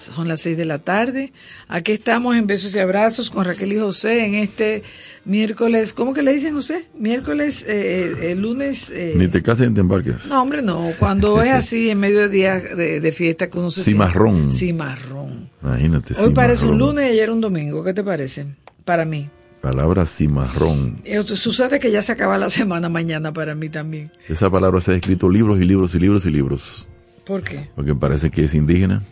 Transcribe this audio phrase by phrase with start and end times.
[0.00, 1.32] Son las seis de la tarde.
[1.68, 4.82] Aquí estamos en Besos y Abrazos con Raquel y José en este
[5.24, 5.92] miércoles.
[5.92, 6.86] ¿Cómo que le dicen José?
[6.98, 8.90] Miércoles, eh, eh lunes.
[8.90, 10.28] Eh, Ni te cases ni te embarques.
[10.28, 10.90] No, hombre, no.
[10.98, 13.82] Cuando es así, en medio de día de, fiesta, que uno se.
[13.82, 14.52] Cimarrón.
[14.52, 15.50] Cimarrón.
[15.62, 16.14] Imagínate.
[16.20, 17.84] Hoy parece un lunes y ayer un domingo.
[17.84, 18.46] ¿Qué te parece?
[18.84, 19.28] Para mí.
[19.60, 21.02] Palabra cimarrón.
[21.26, 24.10] Sucede que ya se acaba la semana mañana para mí también.
[24.26, 26.88] Esa palabra se ha escrito libros y libros y libros y libros.
[27.26, 27.68] ¿Por qué?
[27.76, 29.02] Porque parece que es indígena.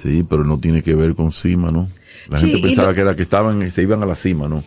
[0.00, 1.88] Sí, pero no tiene que ver con cima, ¿no?
[2.28, 4.62] La gente pensaba que era que estaban, se iban a la cima, ¿no?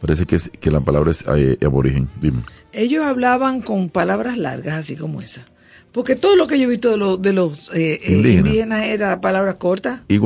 [0.00, 2.08] Parece que, que la palabra es eh, aborigen.
[2.20, 2.42] Dime.
[2.72, 5.44] Ellos hablaban con palabras largas, así como esa.
[5.92, 9.56] Porque todo lo que yo he visto de, de los eh, eh, indígenas era palabras
[9.56, 10.00] cortas.
[10.08, 10.18] Y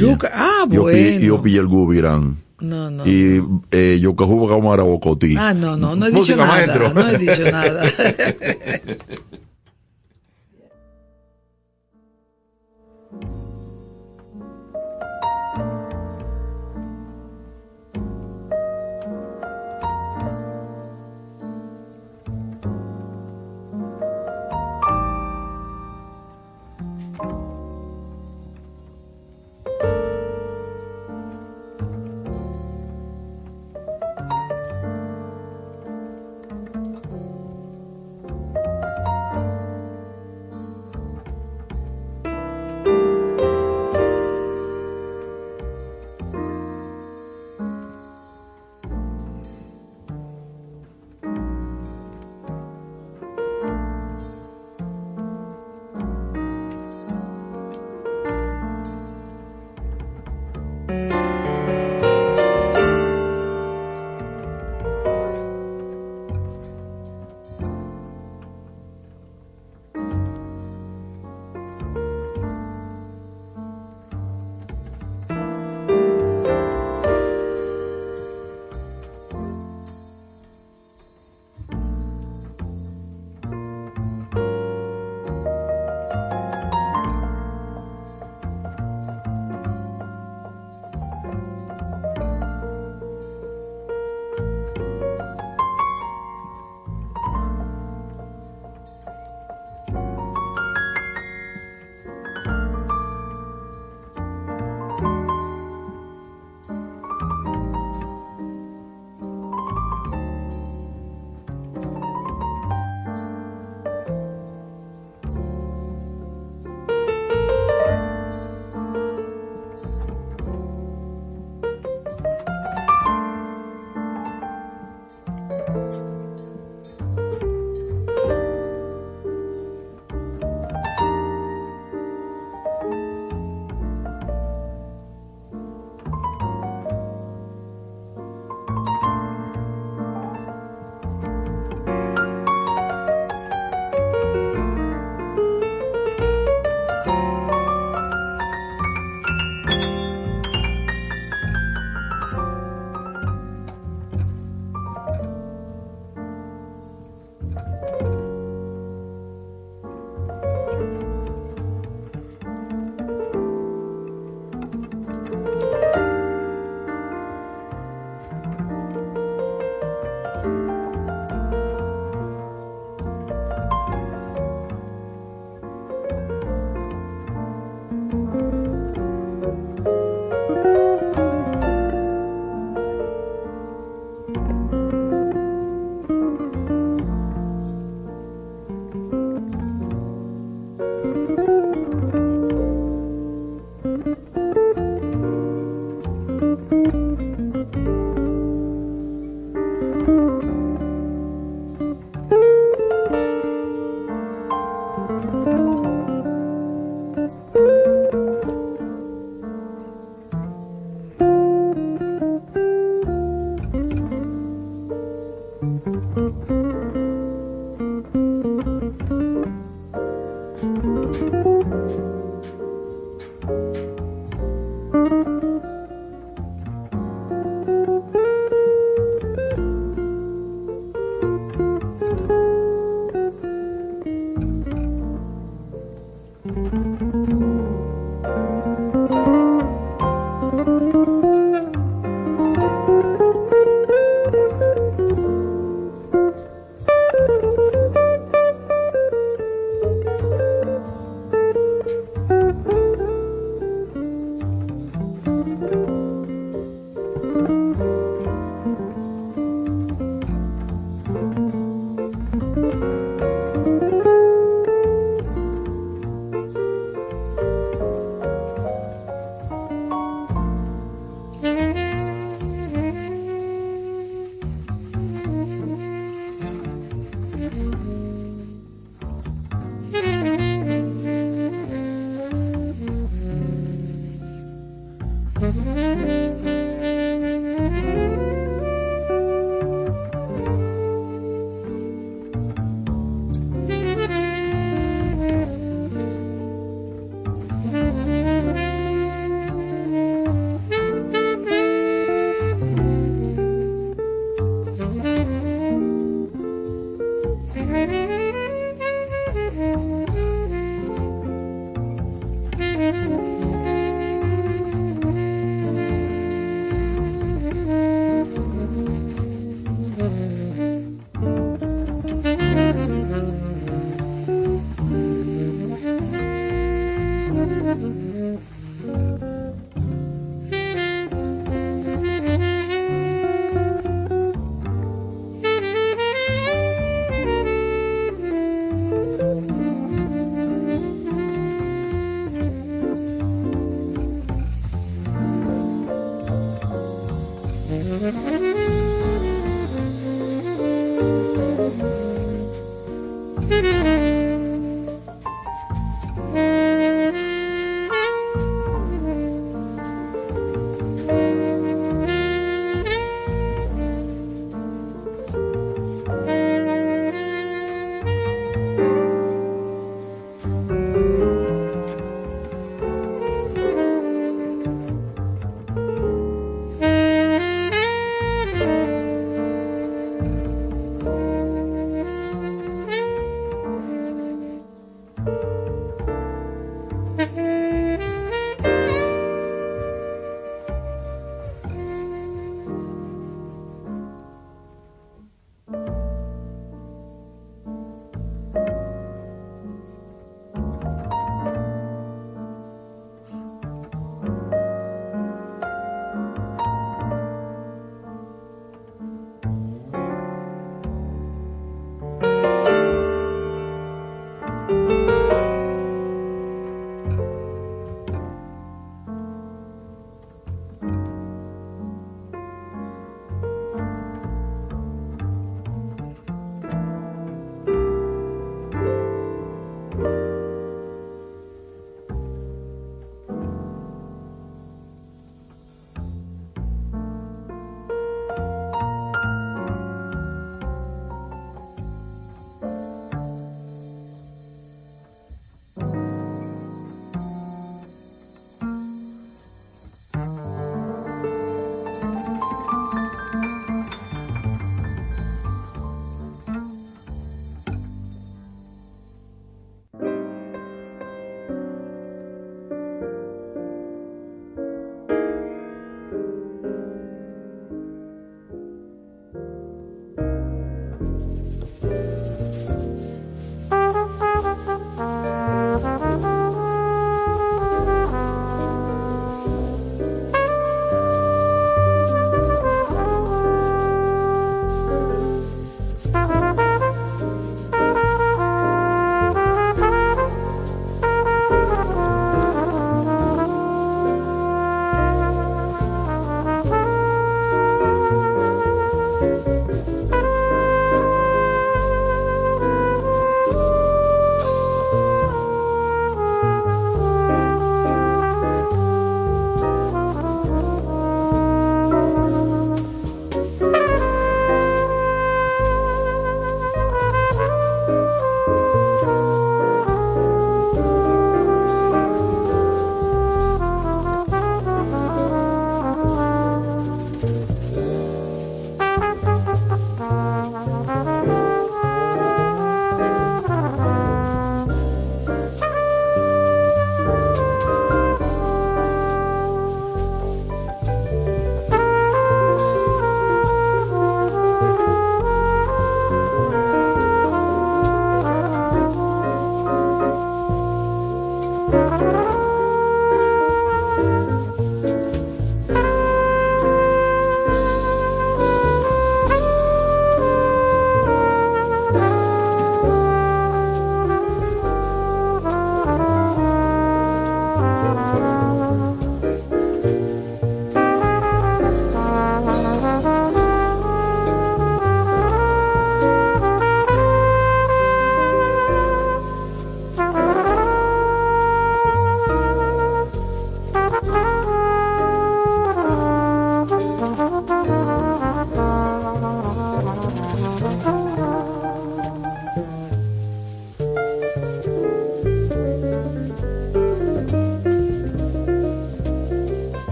[0.00, 0.30] Yuca.
[0.34, 1.20] Ah, bueno.
[1.20, 2.36] Yo pillé el gubirán.
[2.58, 3.06] No, no.
[3.06, 5.36] Y eh, yo cajuba como arabocotí.
[5.36, 6.90] Ah, no, no, no he dicho nada.
[6.92, 7.84] No he dicho nada.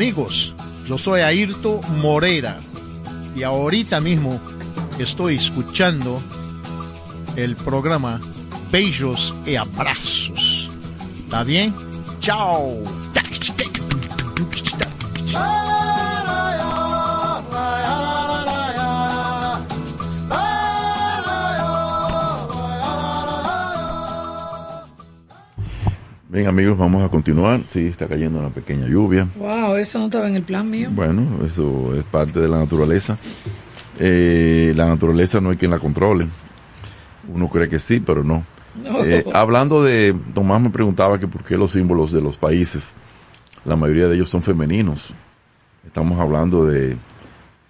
[0.00, 0.54] Amigos,
[0.86, 2.58] yo soy Ayrto Morera
[3.36, 4.40] y ahorita mismo
[4.98, 6.22] estoy escuchando
[7.36, 8.18] el programa
[8.72, 10.70] Beijos y Abrazos.
[11.26, 11.74] ¿Está bien?
[12.18, 12.82] ¡Chao!
[26.40, 27.60] Bien, amigos, vamos a continuar.
[27.66, 29.28] Sí, está cayendo una pequeña lluvia.
[29.36, 30.88] Wow, eso no estaba en el plan mío.
[30.90, 33.18] Bueno, eso es parte de la naturaleza.
[33.98, 36.26] Eh, la naturaleza no hay quien la controle.
[37.30, 38.42] Uno cree que sí, pero no.
[39.04, 42.94] Eh, hablando de, Tomás me preguntaba que por qué los símbolos de los países,
[43.66, 45.12] la mayoría de ellos son femeninos.
[45.84, 46.92] Estamos hablando de,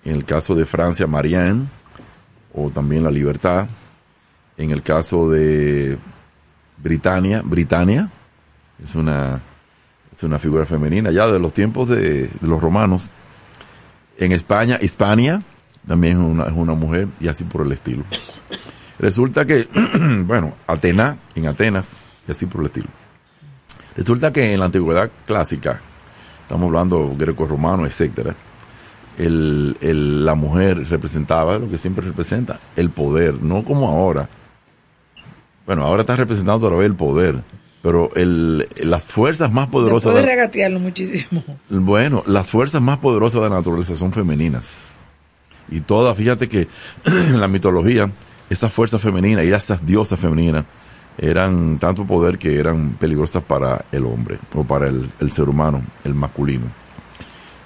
[0.04, 1.66] en el caso de Francia, Marianne,
[2.54, 3.66] o también la libertad.
[4.56, 5.98] En el caso de
[6.80, 8.08] Britania, Britania,
[8.82, 9.40] es una,
[10.14, 13.10] es una figura femenina ya de los tiempos de, los romanos.
[14.16, 15.42] En España, Hispania
[15.86, 18.04] también es una, es una mujer y así por el estilo.
[18.98, 19.66] Resulta que,
[20.24, 21.96] bueno, Atena, en Atenas,
[22.28, 22.88] y así por el estilo.
[23.96, 25.80] Resulta que en la antigüedad clásica,
[26.42, 28.34] estamos hablando greco-romano, etcétera,
[29.18, 34.28] el, el, la mujer representaba lo que siempre representa, el poder, no como ahora.
[35.66, 37.42] Bueno, ahora está representando otra vez el poder,
[37.82, 40.12] pero el, las fuerzas más poderosas...
[40.12, 41.42] Puede regatearlo muchísimo.
[41.68, 44.96] Bueno, las fuerzas más poderosas de la naturaleza son femeninas.
[45.70, 46.68] Y todas, fíjate que
[47.04, 48.10] en la mitología,
[48.50, 50.64] esas fuerzas femeninas y esas diosas femeninas
[51.16, 55.82] eran tanto poder que eran peligrosas para el hombre o para el, el ser humano,
[56.04, 56.66] el masculino.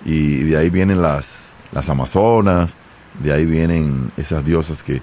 [0.05, 2.75] Y de ahí vienen las, las amazonas,
[3.23, 5.01] de ahí vienen esas diosas que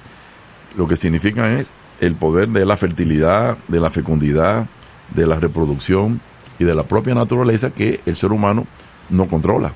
[0.78, 1.67] lo que significan es
[2.00, 4.67] el poder de la fertilidad, de la fecundidad,
[5.15, 6.21] de la reproducción
[6.60, 8.65] y de la propia naturaleza que el ser humano
[9.10, 9.74] no controla,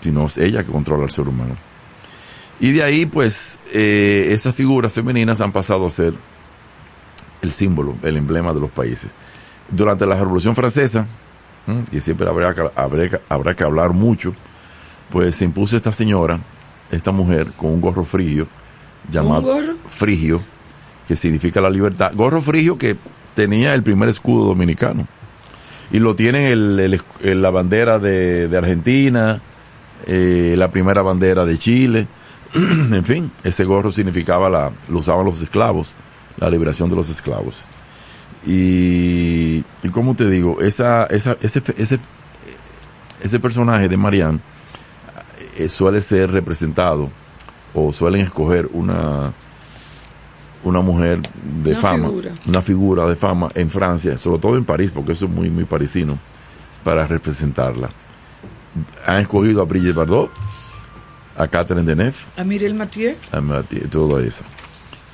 [0.00, 1.56] sino es ella que controla al ser humano.
[2.60, 6.14] Y de ahí, pues, eh, esas figuras femeninas han pasado a ser
[7.42, 9.10] el símbolo, el emblema de los países.
[9.70, 11.06] Durante la Revolución Francesa,
[11.90, 14.34] que siempre habrá, habrá, habrá que hablar mucho,
[15.10, 16.38] pues se impuso esta señora,
[16.90, 18.46] esta mujer, con un gorro frigio,
[19.10, 19.74] llamado gorro?
[19.88, 20.42] frigio,
[21.06, 22.12] que significa la libertad.
[22.14, 22.96] Gorro frigio que
[23.34, 25.06] tenía el primer escudo dominicano.
[25.90, 29.40] Y lo tienen el, la bandera de, de Argentina,
[30.06, 32.06] eh, la primera bandera de Chile.
[32.54, 35.94] en fin, ese gorro significaba la, lo usaban los esclavos,
[36.38, 37.66] la liberación de los esclavos.
[38.46, 41.98] Y, y como te digo, esa, esa, ese, ese,
[43.22, 44.40] ese personaje de Marianne
[45.56, 47.10] eh, suele ser representado
[47.72, 49.32] o suelen escoger una
[50.64, 51.20] una mujer
[51.62, 52.30] de Una fama, figura.
[52.46, 55.64] una figura de fama en Francia, sobre todo en París, porque eso es muy muy
[55.64, 56.18] parisino,
[56.82, 57.90] para representarla.
[59.06, 60.30] Han escogido a Brigitte Bardot,
[61.36, 63.14] a Catherine Deneuve, A Miriel Mathieu.
[63.32, 64.44] a Mathieu, todo eso.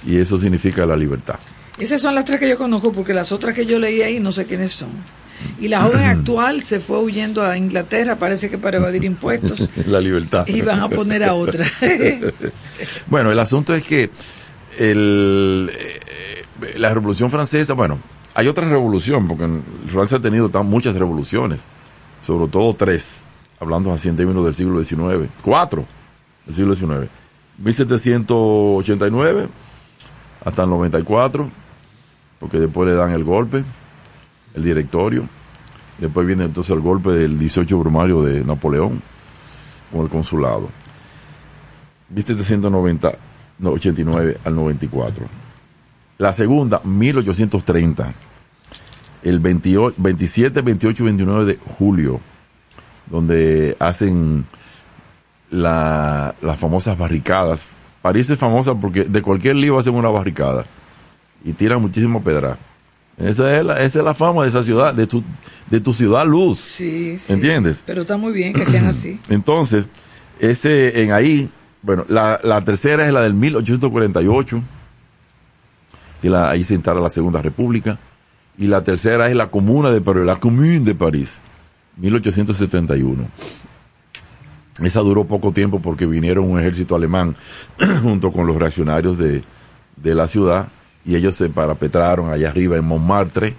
[0.07, 1.39] Y eso significa la libertad.
[1.79, 4.33] Esas son las tres que yo conozco, porque las otras que yo leí ahí no
[4.33, 4.91] sé quiénes son.
[5.59, 10.01] Y la joven actual se fue huyendo a Inglaterra, parece que para evadir impuestos, la
[10.01, 10.47] libertad.
[10.47, 11.65] y van a poner a otra.
[13.09, 14.11] Bueno, el asunto es que
[14.81, 16.01] el, eh,
[16.79, 17.99] la Revolución Francesa, bueno,
[18.35, 19.47] hay otra revolución, porque
[19.87, 21.65] Francia ha tenido tan- muchas revoluciones,
[22.27, 23.23] sobre todo tres,
[23.61, 25.85] hablando así en términos del siglo XIX, cuatro
[26.47, 27.09] del siglo XIX.
[27.59, 29.49] 1789
[30.45, 31.51] hasta el 94,
[32.39, 33.63] porque después le dan el golpe,
[34.55, 35.25] el directorio,
[35.99, 39.03] después viene entonces el golpe del 18 brumario de Napoleón
[39.93, 40.71] con el consulado.
[42.09, 43.30] 1790, no,
[43.63, 45.27] 89 al 94.
[46.19, 48.13] La segunda, 1830.
[49.23, 52.21] El 28, 27, 28 y 29 de julio,
[53.11, 54.47] donde hacen
[55.51, 57.69] la, las famosas barricadas.
[58.03, 60.65] París es famosa porque de cualquier lío hacen una barricada
[61.45, 62.57] y tiran muchísimo pedra.
[63.19, 65.23] Esa es la, esa es la fama de esa ciudad, de tu,
[65.69, 66.59] de tu ciudad luz.
[66.59, 67.33] Sí, sí.
[67.33, 67.83] ¿Entiendes?
[67.85, 69.21] Pero está muy bien que sean así.
[69.29, 69.87] Entonces,
[70.39, 71.51] ese en ahí,
[71.83, 74.63] bueno, la, la tercera es la del 1848,
[76.21, 77.99] que la, ahí se instala la Segunda República,
[78.59, 81.41] y la tercera es la Comuna de París, la Commune de París,
[81.97, 83.27] 1871.
[84.83, 87.37] Esa duró poco tiempo porque vinieron un ejército alemán
[88.03, 89.43] junto con los reaccionarios de,
[89.97, 90.69] de la ciudad
[91.05, 93.55] y ellos se parapetraron allá arriba en Montmartre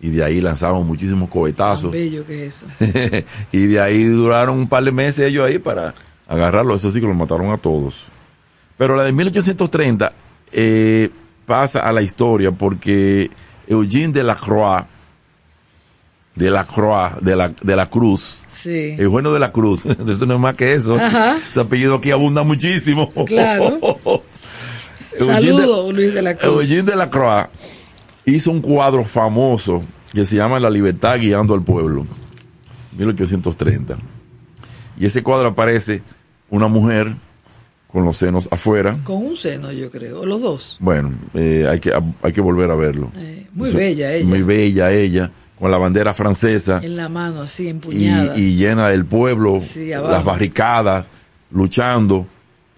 [0.00, 3.26] y de ahí lanzaban muchísimos Tan cohetazos bello que es eso.
[3.52, 5.94] y de ahí duraron un par de meses ellos ahí para
[6.28, 6.74] agarrarlo.
[6.74, 8.04] Eso sí que los mataron a todos.
[8.78, 10.12] Pero la de 1830
[10.52, 11.10] eh,
[11.46, 13.30] pasa a la historia porque
[13.66, 14.84] Eugene de la Croix,
[16.34, 18.96] de la Croix, de la, de la Cruz, Sí.
[18.98, 20.96] Eugenio de la Cruz, eso no es más que eso.
[20.98, 21.36] Ajá.
[21.48, 23.12] Ese apellido aquí abunda muchísimo.
[23.26, 23.78] Claro.
[25.18, 26.62] Eugene de- Saludo, Luis de la Cruz.
[26.64, 27.46] Eugene de la Croix
[28.24, 32.06] hizo un cuadro famoso que se llama La libertad guiando al pueblo,
[32.98, 33.96] 1830.
[34.98, 36.02] Y ese cuadro aparece
[36.50, 37.14] una mujer
[37.88, 38.98] con los senos afuera.
[39.04, 40.76] Con un seno, yo creo, los dos.
[40.80, 43.10] Bueno, eh, hay, que, hay que volver a verlo.
[43.16, 44.26] Eh, muy Eso- bella ella.
[44.26, 48.36] Muy bella ella, con la bandera francesa En la mano, así, empuñada.
[48.36, 51.06] y llena el pueblo, Sí, las barricadas,
[51.50, 52.26] luchando.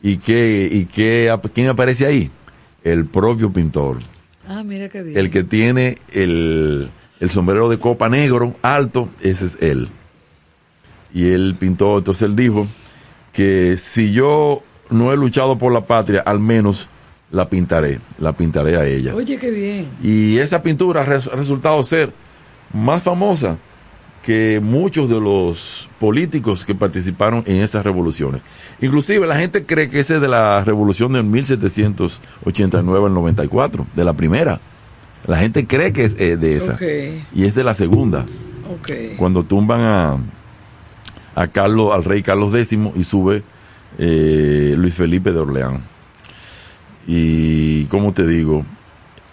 [0.03, 2.31] ¿Y qué, y qué, quién aparece ahí?
[2.85, 3.99] El propio pintor.
[4.47, 5.19] Ah, mira qué bien.
[5.19, 9.89] El que tiene el, el sombrero de copa negro alto, ese es él.
[11.13, 12.69] Y él pintó, entonces él dijo
[13.33, 16.89] que si yo no he luchado por la patria, al menos
[17.31, 19.15] la pintaré, la pintaré a ella.
[19.15, 19.87] Oye, qué bien.
[20.03, 22.13] Y esa pintura ha res- ha resultado ser
[22.73, 23.59] más famosa
[24.23, 28.43] que muchos de los políticos que participaron en esas revoluciones.
[28.81, 34.05] Inclusive la gente cree que ese es de la revolución del 1789 al 94, de
[34.05, 34.61] la primera.
[35.27, 36.77] La gente cree que es eh, de esa.
[37.35, 38.25] Y es de la segunda,
[39.17, 40.19] cuando tumban a,
[41.39, 43.45] a Carlos, al rey Carlos X y sube
[43.97, 45.83] eh, Luis Felipe de Orleán.
[47.07, 48.67] Y, como te digo,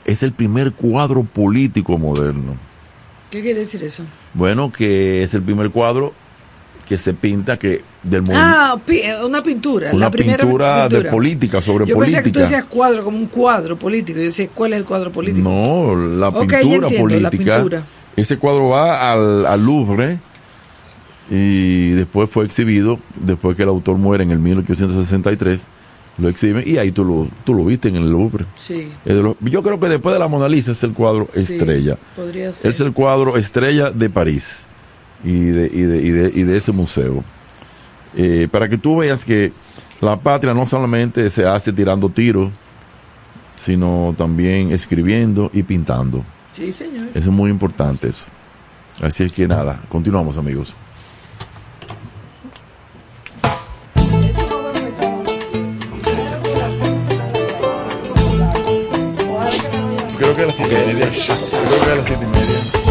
[0.06, 2.58] es el primer cuadro político moderno.
[3.32, 4.04] ¿Qué quiere decir eso?
[4.36, 6.14] Bueno, que es el primer cuadro
[6.88, 8.40] que se pinta que del mundo.
[8.40, 8.78] Ah,
[9.26, 9.90] una pintura.
[9.92, 11.96] Una la primera pintura, de política, sobre política.
[11.96, 14.20] Yo pensé que tú decías cuadro, como un cuadro político.
[14.20, 15.50] Yo decía, ¿cuál es el cuadro político?
[15.50, 17.84] No, la pintura política.
[18.16, 20.20] Ese cuadro va al, al Louvre
[21.30, 25.68] y después fue exhibido, después que el autor muere en el 1863
[26.18, 28.46] lo exhiben y ahí tú lo, tú lo viste en el Louvre.
[28.58, 28.90] Sí.
[29.06, 31.98] yo creo que después de la Mona Lisa es el cuadro estrella.
[32.16, 32.72] Podría ser.
[32.72, 34.66] Es el cuadro estrella de París
[35.24, 37.24] y de, y de, y de, y de ese museo.
[38.16, 39.52] Eh, para que tú veas que
[40.00, 42.50] la patria no solamente se hace tirando tiros,
[43.58, 46.24] sino también escribiendo y pintando.
[46.54, 47.08] Sí, señor.
[47.10, 48.28] Eso es muy importante eso.
[49.02, 50.76] Así es que nada, continuamos amigos.
[60.36, 61.46] Creo que a las siete.
[61.86, 62.85] Creo que.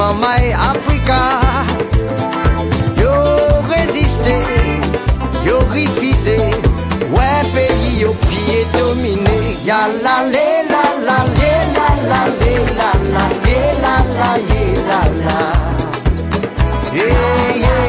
[0.00, 1.20] Mamaï Africa.
[3.02, 3.12] Yo
[3.74, 4.36] résisté,
[5.44, 6.38] yo refusé,
[7.14, 9.38] ouais pays yo pied dominé.
[9.62, 13.24] Ya la lé la la lé la la lé la la
[13.84, 14.36] la la
[14.88, 15.38] la la.
[16.94, 17.88] Yeah, yeah,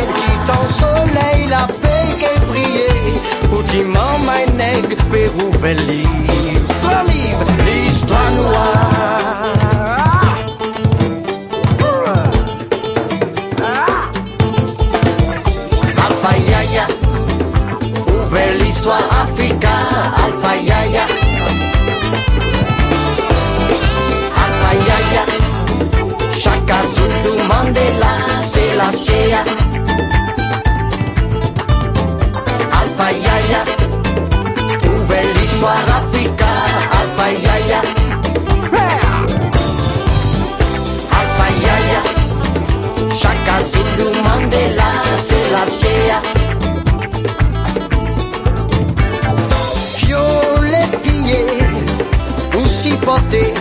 [1.53, 3.15] la paix qui brillait,
[3.49, 6.59] pour ti mamaï nègre, Pérou, Belize.
[6.81, 9.40] Trois livres, l'histoire noire.
[32.79, 33.63] Alfa Yaya,
[34.83, 36.49] nouvelle histoire Africa,
[36.99, 37.81] Alfa Yaya.
[41.19, 42.01] Alfa Yaya,
[43.17, 44.91] Chaka Zulu Mandela,
[45.25, 46.19] c'est la sea.
[50.05, 51.45] Violet pillé,
[52.59, 53.53] ou si porté,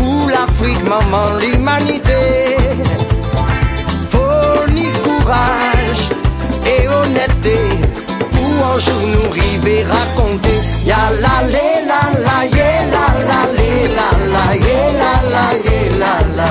[0.00, 2.56] ou l'Afrique, maman, l'humanité
[5.26, 6.08] courage
[6.64, 7.58] et honnêteté.
[8.32, 10.58] Pour un jour nous river raconter.
[10.84, 13.40] Ya la la la la yeah la la
[13.96, 15.46] la la yeah la la
[16.00, 16.50] la la.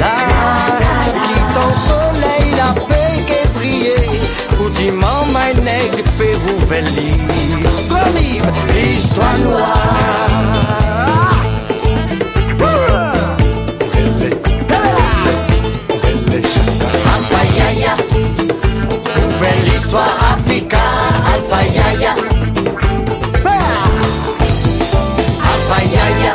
[0.00, 0.14] La
[1.22, 4.10] qui ton soleil la paix qui brillait
[4.56, 7.12] pour dimanche ma nègre Pérou Veli
[8.74, 10.97] l'histoire noire
[19.88, 20.78] l'histoire Africa,
[21.32, 22.14] Alpha Yaya.
[25.50, 26.34] Alpha Yaya,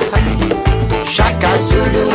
[1.05, 2.12] Chaka Zulu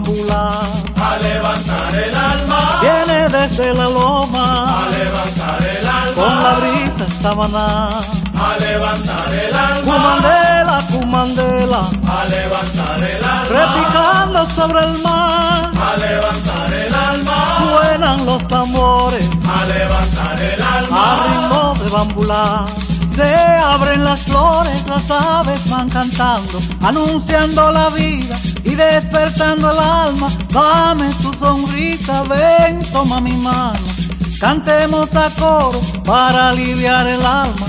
[0.00, 2.80] A levantar el alma.
[2.80, 4.78] Viene desde la loma.
[4.78, 6.14] A levantar el alma.
[6.14, 7.88] Con la brisa sabana.
[7.88, 9.92] A levantar el alma.
[9.92, 11.80] Cumandela, cumandela.
[12.08, 13.46] A levantar el alma.
[13.58, 15.70] Repicando sobre el mar.
[15.70, 17.58] A levantar el alma.
[17.58, 19.28] Suenan los tambores.
[19.28, 21.12] A levantar el alma.
[21.12, 22.64] A ritmo de bambula.
[23.06, 30.28] Se abren las flores, las aves van cantando, anunciando la vida y despertando el alma.
[30.52, 33.78] Dame tu sonrisa, ven, toma mi mano.
[34.40, 37.66] Cantemos a coro para aliviar el alma.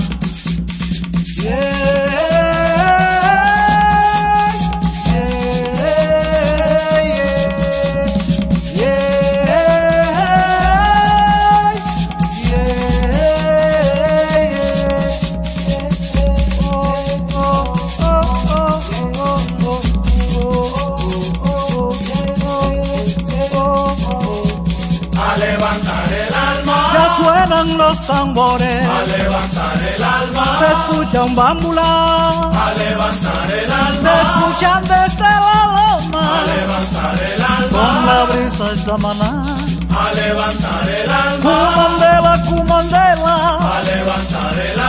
[27.62, 30.58] Suenan los tambores, A levantar el alma.
[30.58, 34.22] se escucha un bambula, A levantar el se alma.
[34.22, 37.68] escuchan desde la loma, A levantar el alma.
[37.70, 39.44] con la brisa esa maná.
[39.92, 41.42] A levantar el alma.
[41.42, 44.81] Cumandela, cumandela, A levantar el que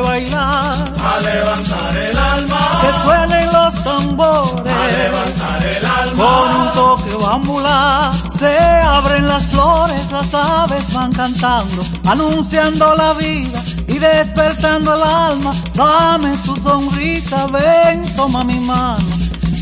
[0.00, 2.80] bailar, A levantar el alma.
[2.82, 6.24] que suenen los A tambores, levantar el alma.
[6.24, 13.60] con un toque bambula, se abren las flores, las aves van cantando, anunciando la vida
[13.88, 15.52] y despertando el alma.
[15.74, 19.04] Dame tu sonrisa, ven, toma mi mano,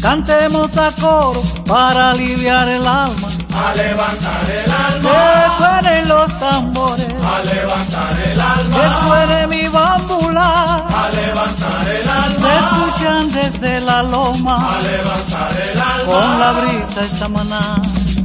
[0.01, 3.29] cantemos a coro para aliviar el alma.
[3.55, 5.57] A levantar el Que alma.
[5.59, 9.07] suenen los tambores, A levantar el que alma.
[9.09, 10.75] suene mi bambula.
[11.03, 12.59] A levantar el Se alma.
[12.61, 16.61] escuchan desde la A loma levantar el con la alma.
[16.61, 17.61] brisa esa maná.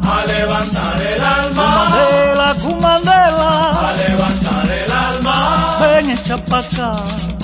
[0.06, 1.64] A levantar el alma.
[1.64, 5.78] Cumandela, cumandela, A levantar el alma.
[5.80, 6.92] ven echa pa' acá,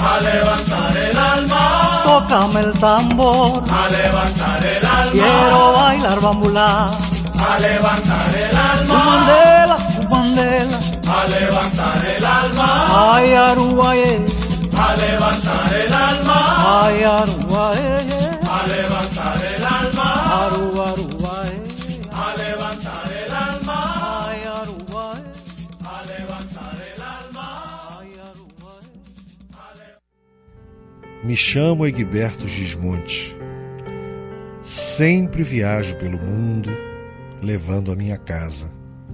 [0.10, 2.02] A levantar el alma.
[2.04, 3.64] tócame el tambor.
[3.64, 5.12] A levantar el alma.
[5.12, 6.90] Quiero bailar bambulá.
[7.48, 8.94] A levantar el alma.
[8.96, 9.78] Cumandela,
[10.10, 12.68] cumandela, A levantar el alma.
[13.16, 14.14] ay aruaye,
[14.86, 16.40] A levantar el alma.
[16.86, 18.22] ay aruaye,
[18.56, 20.08] A levantar el alma.
[20.44, 21.58] aru aruaye,
[22.12, 23.78] A levantar el alma.
[24.30, 25.24] ay aruaye,
[25.94, 27.48] A levantar el alma.
[28.00, 28.90] ay aruaye.
[31.24, 33.38] Me chamo Egberto Gismonte.
[34.62, 36.72] Sempre viajo pelo mundo
[37.42, 38.74] levando a minha casa,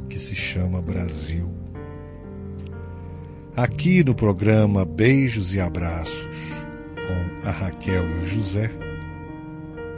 [0.10, 1.52] que se chama Brasil.
[3.56, 6.54] Aqui no programa Beijos e Abraços,
[6.96, 8.70] com a Raquel e o José,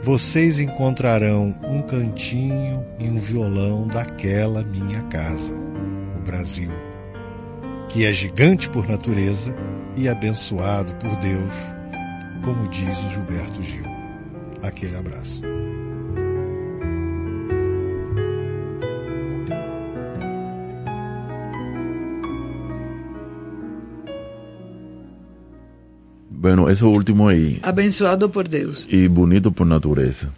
[0.00, 5.54] vocês encontrarão um cantinho e um violão daquela minha casa,
[6.16, 6.70] o Brasil,
[7.88, 9.54] que é gigante por natureza
[9.96, 11.78] e abençoado por Deus
[12.48, 13.84] como diz o Gilberto Gil.
[14.62, 15.42] Aquele abraço.
[26.40, 28.86] Bueno, eso último ahí, Abençoado por Deus.
[28.90, 30.28] y bonito por naturaleza.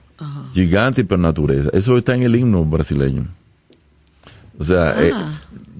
[0.54, 1.70] Gigante por naturaleza.
[1.72, 3.26] Eso está en el himno brasileño.
[4.58, 5.12] O sea, eh,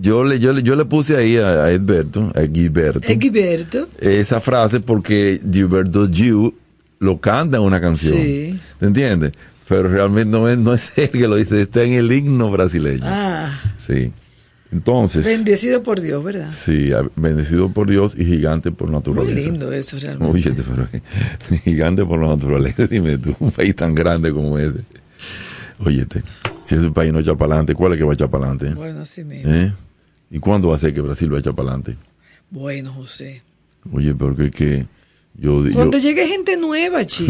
[0.01, 3.89] yo, le, yo, le, yo le puse ahí a, a Edberto, a Gilberto, Egberto.
[4.01, 6.55] esa frase porque Gilberto Gil
[6.99, 8.15] lo canta en una canción.
[8.17, 8.59] Sí.
[8.79, 9.33] ¿Te entiendes?
[9.69, 13.05] Pero realmente no es, no es él que lo dice, está en el himno brasileño.
[13.05, 14.13] Ah, Sí.
[14.73, 16.51] Entonces, bendecido por Dios, ¿verdad?
[16.51, 19.51] sí, bendecido por Dios y gigante por Muy naturaleza.
[19.51, 20.49] lindo eso realmente.
[20.49, 24.81] Oye, pero gigante por la naturaleza, dime tú, un país tan grande como este.
[25.81, 26.23] Óyete,
[26.65, 28.75] si ese país no echa para adelante, ¿cuál es que va a echar para adelante?
[28.75, 29.53] Bueno, así mismo.
[29.53, 29.73] ¿Eh?
[30.31, 31.97] ¿Y cuándo va a ser que Brasil va a echar para adelante?
[32.51, 33.43] Bueno, José.
[33.93, 34.87] Oye, pero que, que
[35.35, 37.27] yo, yo, Cuando llegue gente nueva, chi.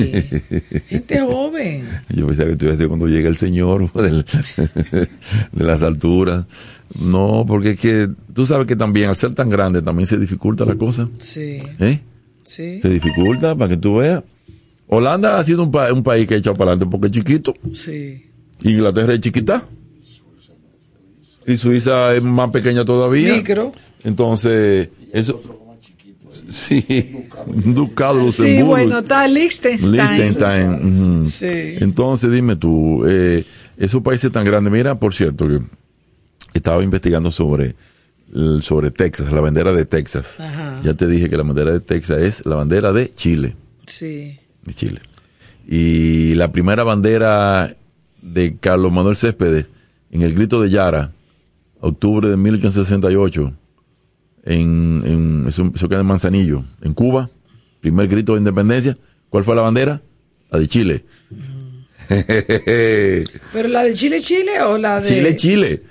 [0.89, 1.89] gente joven.
[2.09, 6.45] yo pensaba que tú ibas a decir cuando llega el Señor de las alturas.
[6.99, 10.65] No, porque es que tú sabes que también al ser tan grande también se dificulta
[10.65, 11.09] la cosa.
[11.19, 12.01] Sí, ¿Eh?
[12.45, 14.25] sí, Se dificulta para que tú veas.
[14.89, 17.55] Holanda ha sido un, pa- un país que ha echado para adelante porque es chiquito.
[17.73, 18.27] sí.
[18.63, 19.65] Inglaterra es chiquita.
[21.47, 23.35] Y Suiza es más pequeña todavía.
[23.35, 23.73] Micro.
[24.05, 25.41] Entonces, eso.
[26.49, 26.85] Sí,
[27.47, 29.93] un ducado Sí, bueno, está Liechtenstein.
[29.93, 31.21] Liechtenstein.
[31.21, 31.31] ujú.
[31.31, 31.47] Sí.
[31.81, 33.45] Entonces, dime tú, eh,
[33.79, 35.61] esos países tan grandes, mira, por cierto, que
[36.55, 37.75] estaba investigando sobre,
[38.61, 40.41] sobre Texas, la bandera de Texas.
[40.41, 40.81] Ajá.
[40.83, 43.57] Ya te dije que la bandera de Texas es la bandera de Chile.
[43.87, 44.39] Sí.
[44.65, 45.01] De Chile.
[45.67, 47.75] Y la primera bandera
[48.23, 49.67] de Carlos Manuel Céspedes
[50.11, 51.13] en el grito de Yara,
[51.81, 53.53] octubre de 1868,
[54.45, 57.31] en, en eso, eso queda en Manzanillo, en Cuba,
[57.81, 58.97] primer grito de independencia.
[59.29, 60.03] ¿Cuál fue la bandera?
[60.51, 61.05] La de Chile.
[62.09, 65.07] ¿Pero la de Chile, Chile o la de...?
[65.07, 65.83] Chile, Chile.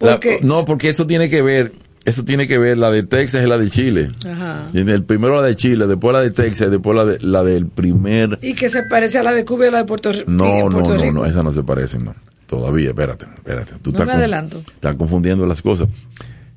[0.00, 1.72] La- no, porque eso tiene que ver,
[2.04, 4.12] eso tiene que ver, la de Texas es la de Chile.
[4.28, 4.66] Ajá.
[4.72, 7.66] Y El primero la de Chile, después la de Texas, después la, de, la del
[7.66, 8.38] primer...
[8.42, 10.64] Y que se parece a la de Cuba y a la de Puerto, Ri- No,
[10.64, 11.12] no, Puerto no, Rico.
[11.14, 12.14] no, esas no se parecen, no.
[12.46, 13.72] Todavía, espérate, espérate.
[13.82, 14.62] Tú No estás me adelanto.
[14.74, 15.88] Estás confundiendo las cosas.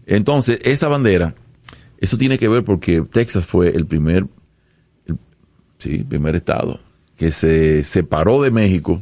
[0.06, 1.34] Entonces, esa bandera,
[2.00, 4.26] eso tiene que ver porque Texas fue el primer,
[5.08, 5.18] el-
[5.80, 6.80] sí, primer estado
[7.18, 9.02] que se separó de México,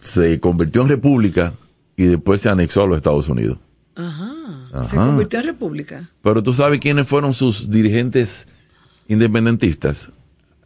[0.00, 1.54] se convirtió en república
[1.98, 3.58] y después se anexó a los Estados Unidos.
[3.94, 4.34] Ajá.
[4.88, 6.08] Se convirtió en república.
[6.22, 8.46] Pero tú sabes quiénes fueron sus dirigentes
[9.08, 10.10] independentistas.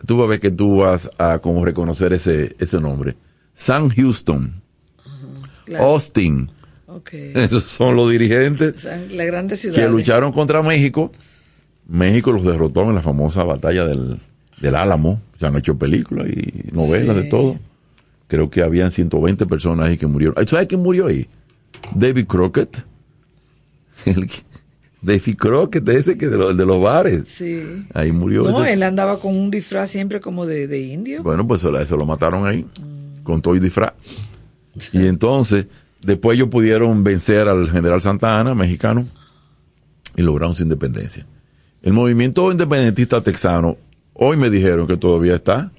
[0.07, 3.17] Tú vas a ver que tú vas a como reconocer ese, ese nombre.
[3.55, 4.61] Sam Houston,
[5.65, 5.85] Claro.
[5.85, 6.51] Austin.
[6.87, 7.11] Ok.
[7.13, 9.77] Esos son los dirigentes O sea, la grande ciudad.
[9.77, 11.13] que lucharon contra México.
[11.89, 14.19] México los derrotó en la famosa batalla del,
[14.61, 15.21] del Álamo.
[15.39, 17.23] Se han hecho películas y novelas Sí.
[17.23, 17.59] de todo.
[18.33, 20.35] Creo que habían 120 personas ahí que murieron.
[20.49, 21.27] ¿Sabes quién murió ahí?
[21.95, 22.83] David Crockett.
[24.07, 24.43] El que-
[25.03, 27.25] David Crockett, ese que de, los- de los bares.
[27.29, 27.63] Sí.
[27.93, 28.73] Ahí murió No, ese.
[28.73, 31.23] él andaba con un disfraz siempre como de, de indio.
[31.23, 32.65] Bueno, pues eso lo mataron ahí,
[33.23, 33.93] con todo y disfraz.
[34.95, 35.67] Y entonces,
[36.01, 39.05] después ellos pudieron vencer al general Santa Ana, mexicano,
[40.17, 41.27] y lograron su independencia.
[41.83, 43.77] El movimiento independentista texano,
[44.15, 45.71] hoy me dijeron que todavía está,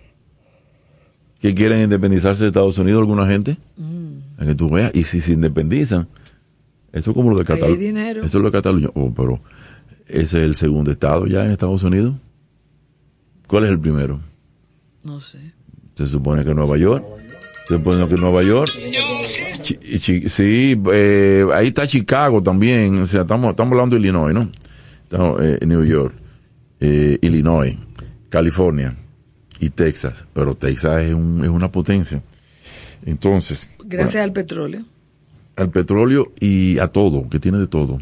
[1.44, 3.58] que quieren independizarse de Estados Unidos alguna gente,
[4.38, 6.08] a que tú veas, y si se independizan,
[6.94, 8.12] eso es como lo de Cataluña.
[8.12, 9.41] Eso es lo de Cataluña, Oh, pero
[10.08, 12.16] ese es el segundo estado ya en Estados Unidos.
[13.46, 14.22] ¿Cuál es el primero?
[15.04, 15.52] No sé.
[15.96, 17.04] Se supone que Nueva York.
[17.68, 18.72] Se supone que Nueva York.
[20.00, 23.00] Sí, eh, ahí está Chicago también.
[23.00, 24.50] O sea, estamos, estamos hablando de Illinois, ¿no?
[25.04, 26.14] Estamos, eh, New York,
[26.80, 27.76] eh, Illinois,
[28.30, 28.96] California
[29.66, 30.26] y Texas.
[30.34, 32.22] Pero Texas es, un- es una potencia.
[33.05, 34.84] Entonces, Gracias al petróleo.
[35.55, 37.99] al petróleo y a todo, que tiene de todo.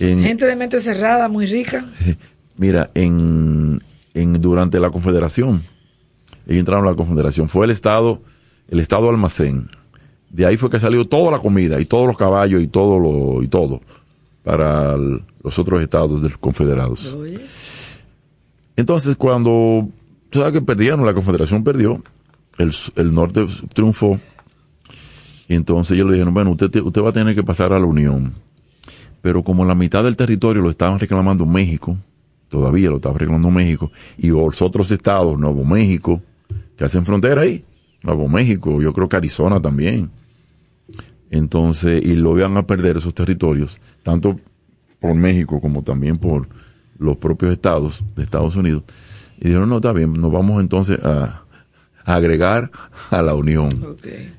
[0.00, 1.84] En- Gente de mente cerrada, muy rica.
[2.56, 3.80] Mira, en,
[4.14, 5.62] en durante la Confederación,
[6.46, 8.20] ellos entraron a la Confederación, fue el Estado,
[8.68, 9.68] el Estado almacén.
[10.30, 13.42] De ahí fue que salió toda la comida y todos los caballos y todo lo
[13.42, 13.80] y todo
[14.42, 17.16] para el- los otros estados de los confederados.
[18.76, 19.88] Entonces, cuando
[20.34, 22.02] tú sabes que perdieron, la Confederación perdió,
[22.58, 24.18] el, el norte triunfó,
[25.48, 27.78] y entonces ellos le dijeron, bueno, usted, te- usted va a tener que pasar a
[27.78, 28.32] la Unión.
[29.22, 31.96] Pero como la mitad del territorio lo estaban reclamando México,
[32.48, 36.20] todavía lo estaba reclamando México, y los otros estados, Nuevo México,
[36.76, 37.64] que hacen frontera ahí,
[38.02, 40.10] Nuevo México, yo creo que Arizona también.
[41.30, 44.40] Entonces, y lo iban a perder esos territorios, tanto
[44.98, 46.48] por México como también por
[46.98, 48.82] los propios estados de Estados Unidos.
[49.40, 51.44] Y dijeron, no, está bien, nos vamos entonces a,
[52.04, 52.70] a agregar
[53.10, 53.96] a la Unión.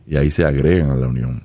[0.08, 1.44] Y ahí se agregan a la Unión.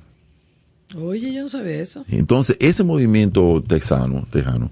[0.97, 2.05] Oye, yo no sabía eso.
[2.09, 4.71] Entonces, ese movimiento texano, tejano,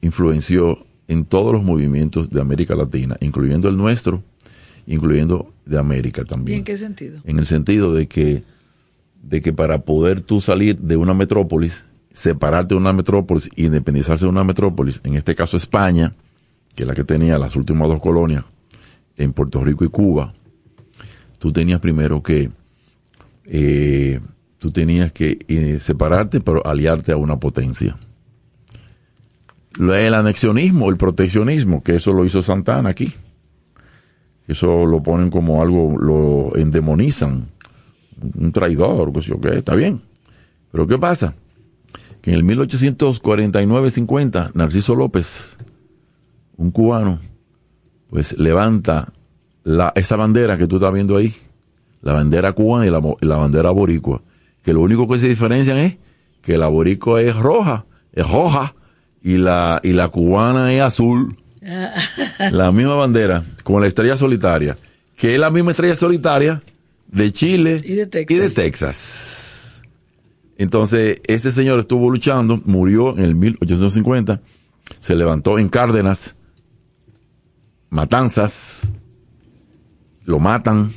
[0.00, 4.22] influenció en todos los movimientos de América Latina, incluyendo el nuestro,
[4.86, 6.58] incluyendo de América ¿Y también.
[6.58, 7.20] en qué sentido?
[7.24, 8.44] En el sentido de que,
[9.22, 14.30] de que para poder tú salir de una metrópolis, separarte de una metrópolis, independizarse de
[14.30, 16.14] una metrópolis, en este caso España,
[16.74, 18.44] que es la que tenía las últimas dos colonias,
[19.16, 20.34] en Puerto Rico y Cuba,
[21.38, 22.50] tú tenías primero que,
[23.44, 24.20] eh,
[24.58, 27.96] tú tenías que eh, separarte, pero aliarte a una potencia.
[29.78, 33.12] El anexionismo, el proteccionismo, que eso lo hizo Santana aquí.
[34.46, 37.48] Eso lo ponen como algo, lo endemonizan.
[38.38, 40.00] Un traidor, que sé yo qué, está bien.
[40.70, 41.34] Pero ¿qué pasa?
[42.20, 45.56] Que en el 1849-50, Narciso López,
[46.56, 47.20] un cubano,
[48.10, 49.12] pues levanta
[49.64, 51.34] la, esa bandera que tú estás viendo ahí,
[52.02, 52.90] la bandera cubana y
[53.26, 54.22] la, bandera boricua,
[54.62, 55.96] que lo único que se diferencian es
[56.42, 58.74] que la boricua es roja, es roja,
[59.22, 61.36] y la, y la cubana es azul.
[62.50, 64.76] la misma bandera, con la estrella solitaria,
[65.16, 66.62] que es la misma estrella solitaria
[67.06, 68.36] de Chile Y de Texas.
[68.36, 69.82] y de Texas.
[70.58, 74.40] Entonces, ese señor estuvo luchando, murió en el 1850,
[75.00, 76.36] se levantó en Cárdenas,
[77.94, 78.88] Matanzas,
[80.24, 80.90] lo matan,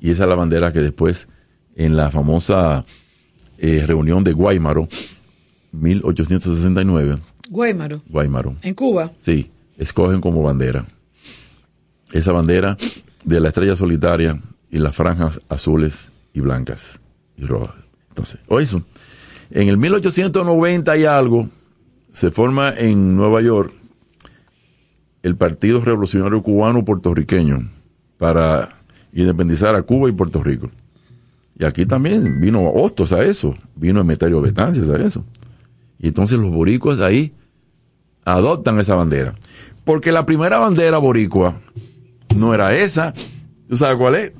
[0.00, 1.28] y esa es la bandera que después,
[1.76, 2.84] en la famosa
[3.58, 4.88] eh, reunión de Guaymaro,
[5.70, 7.18] 1869,
[7.48, 9.12] Guaymaro, Guaymaro, en Cuba.
[9.20, 10.84] sí, escogen como bandera.
[12.10, 12.76] Esa bandera
[13.22, 17.00] de la estrella solitaria y las franjas azules y blancas
[17.36, 17.76] y rojas.
[18.08, 18.82] Entonces, o eso.
[19.52, 21.48] En el 1890 y algo,
[22.10, 23.72] se forma en Nueva York
[25.26, 27.68] el Partido Revolucionario Cubano Puertorriqueño
[28.16, 28.78] para
[29.12, 30.70] independizar a Cuba y Puerto Rico.
[31.58, 35.24] Y aquí también vino Hostos a eso, vino Emeterio Betances a eso.
[35.98, 37.34] Y entonces los boricuas ahí
[38.24, 39.34] adoptan esa bandera.
[39.82, 41.60] Porque la primera bandera boricua
[42.36, 43.12] no era esa.
[43.68, 44.32] ¿Tú sabes cuál es?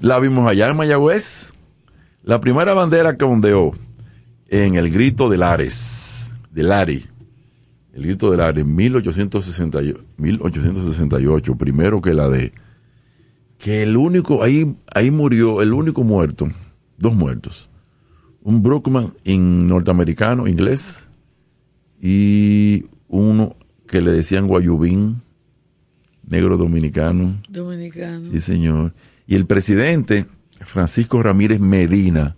[0.00, 1.52] La vimos allá en Mayagüez.
[2.24, 3.70] La primera bandera que ondeó
[4.48, 7.06] en el grito de Lares, de Lari,
[7.98, 12.52] el grito de Lares, 1868, 1868, primero que la de,
[13.58, 16.48] que el único, ahí, ahí murió, el único muerto,
[16.96, 17.68] dos muertos,
[18.40, 21.08] un Brookman en norteamericano, inglés,
[22.00, 23.56] y uno
[23.88, 25.20] que le decían Guayubín,
[26.24, 27.42] negro dominicano.
[27.48, 28.30] Dominicano.
[28.30, 28.94] Sí, señor.
[29.26, 30.26] Y el presidente,
[30.60, 32.36] Francisco Ramírez Medina,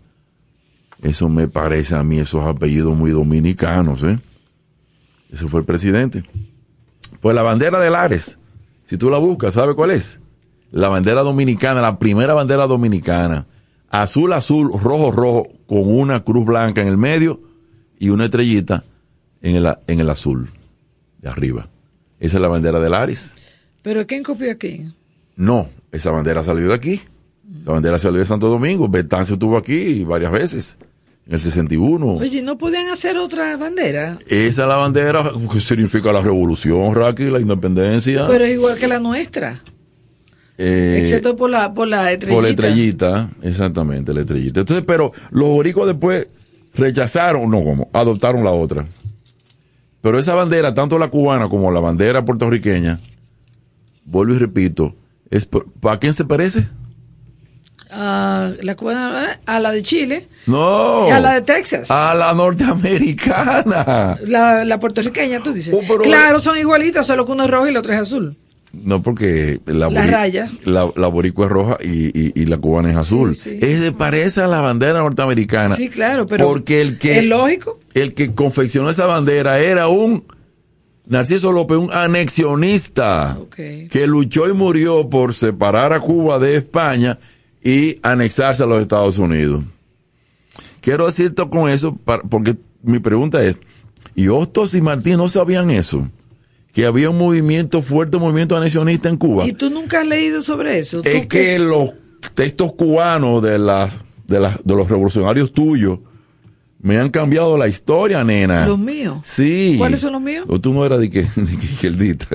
[1.02, 4.16] eso me parece a mí, esos apellidos muy dominicanos, ¿eh?
[5.32, 6.24] Ese fue el presidente.
[7.20, 8.38] Pues la bandera de Lares,
[8.84, 10.20] si tú la buscas, ¿sabe cuál es?
[10.70, 13.46] La bandera dominicana, la primera bandera dominicana.
[13.88, 17.40] Azul, azul, rojo, rojo, con una cruz blanca en el medio
[17.98, 18.84] y una estrellita
[19.42, 20.50] en el, en el azul,
[21.18, 21.68] de arriba.
[22.18, 23.34] Esa es la bandera de Lares.
[23.82, 24.84] ¿Pero quién copió aquí?
[25.36, 27.00] No, esa bandera salió de aquí.
[27.60, 28.88] Esa bandera salió de Santo Domingo.
[28.88, 30.78] Betancio estuvo aquí varias veces.
[31.26, 32.06] En el 61.
[32.06, 34.18] Oye, ¿no podían hacer otra bandera?
[34.26, 38.26] Esa es la bandera que significa la revolución, Raki, la independencia.
[38.26, 39.60] Pero es igual que la nuestra.
[40.58, 42.34] Eh, Excepto por la, por la estrellita.
[42.34, 44.60] por la estrellita, exactamente, la estrellita.
[44.60, 46.26] Entonces, pero los boricuas después
[46.74, 48.86] rechazaron, no como, adoptaron la otra.
[50.02, 52.98] Pero esa bandera, tanto la cubana como la bandera puertorriqueña,
[54.04, 54.94] vuelvo y repito,
[55.30, 56.66] es ¿para quién se parece?
[57.92, 61.06] A la cubana, eh, a la de Chile, No.
[61.08, 61.90] y a la de Texas.
[61.90, 64.18] A la norteamericana.
[64.26, 65.74] La, la puertorriqueña, tú dices.
[65.74, 68.36] Oh, claro, son igualitas, solo que uno es rojo y el otro es azul.
[68.72, 70.48] No, porque la, La raya.
[70.64, 73.34] la, la boricua es roja y, y- y la cubana es azul.
[73.34, 73.58] Sí, sí.
[73.60, 75.74] Es de parece a la bandera norteamericana.
[75.74, 77.80] Sí, claro, pero Porque el que, es lógico.
[77.94, 80.22] el que confeccionó esa bandera era un
[81.06, 87.18] Narciso López, un anexionista que luchó y murió por separar a Cuba de España
[87.62, 89.62] y anexarse a los Estados Unidos.
[90.80, 93.58] Quiero decirte con eso, para- porque mi pregunta es,
[94.14, 96.08] ¿y Hostos y Martín no sabían eso?
[96.72, 99.46] Que había un movimiento, fuerte movimiento anexionista en Cuba.
[99.46, 101.02] ¿Y tú nunca has leído sobre eso?
[101.02, 101.90] ¿Tú Es que los
[102.34, 103.92] textos cubanos de, las
[104.26, 105.98] de, las de los revolucionarios tuyos
[106.82, 108.66] me han cambiado la historia, nena.
[108.66, 109.18] ¿Los míos?
[109.24, 109.74] Sí.
[109.78, 110.46] ¿Cuáles son los míos?
[110.48, 112.26] O tú no eras de que, de que izquierdita.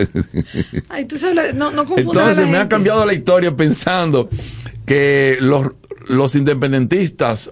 [0.89, 2.69] Ay, tú sabes, no, no confundas a Entonces la me ha gente.
[2.75, 4.29] cambiado la historia pensando
[4.85, 5.71] que los,
[6.07, 7.51] los independentistas,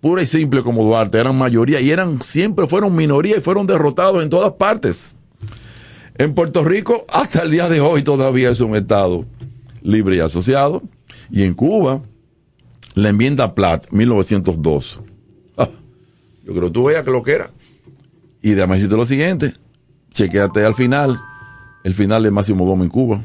[0.00, 4.22] pura y simple como Duarte, eran mayoría y eran siempre fueron minoría y fueron derrotados
[4.22, 5.16] en todas partes.
[6.16, 9.24] En Puerto Rico, hasta el día de hoy todavía es un estado
[9.82, 10.82] libre y asociado.
[11.30, 12.02] Y en Cuba,
[12.94, 15.00] la enmienda Platt, 1902.
[16.44, 17.50] Yo creo que tú veas que lo que era.
[18.42, 19.54] Y déjame decirte lo siguiente,
[20.10, 21.18] chequeate al final,
[21.82, 23.22] el final de Máximo Gómez en Cuba.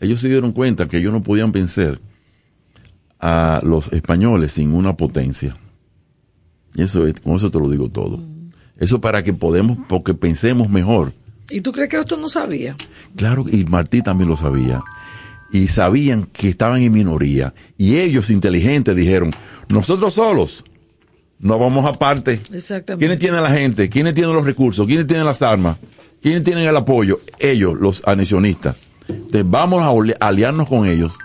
[0.00, 2.00] Ellos se dieron cuenta que ellos no podían vencer
[3.18, 5.56] a los españoles sin una potencia.
[6.74, 8.20] Y eso es, con eso te lo digo todo.
[8.76, 11.14] Eso para que podemos, porque pensemos mejor.
[11.48, 12.76] ¿Y tú crees que esto no sabía?
[13.16, 14.80] Claro, y Martí también lo sabía.
[15.52, 17.54] Y sabían que estaban en minoría.
[17.78, 19.30] Y ellos, inteligentes, dijeron,
[19.68, 20.64] nosotros solos
[21.42, 22.40] no vamos aparte.
[22.52, 23.04] Exactamente.
[23.04, 23.90] ¿Quiénes tienen la gente?
[23.90, 24.86] ¿Quiénes tienen los recursos?
[24.86, 25.76] ¿Quiénes tienen las armas?
[26.22, 27.20] ¿Quiénes tienen el apoyo?
[27.40, 28.80] Ellos, los anexionistas.
[29.08, 31.18] Entonces vamos a aliarnos con ellos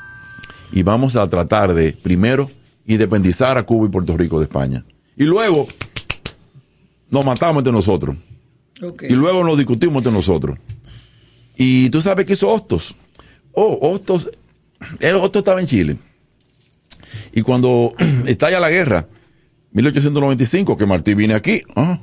[0.71, 2.49] y vamos a tratar de, primero,
[2.87, 4.83] independizar a Cuba y Puerto Rico de España.
[5.15, 5.67] Y luego
[7.11, 8.17] nos matamos entre nosotros.
[9.07, 10.57] Y luego nos discutimos entre nosotros.
[11.55, 12.95] Y tú sabes que hizo Hostos.
[13.51, 14.31] Oh, Hostos,
[14.99, 15.97] el Hostos estaba en Chile.
[17.33, 17.93] Y cuando
[18.25, 19.07] estalla la guerra,
[19.71, 21.99] 1895, que Martí viene aquí, ah,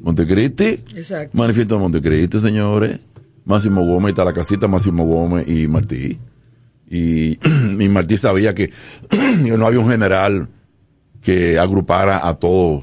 [0.00, 1.36] Montecristi, Exacto.
[1.36, 3.00] manifiesto de Montecristi, señores.
[3.44, 6.18] Máximo Gómez, está la casita Máximo Gómez y Martí.
[6.88, 7.38] Y,
[7.78, 8.70] y Martí sabía que
[9.56, 10.48] no había un general
[11.22, 12.82] que agrupara a todo,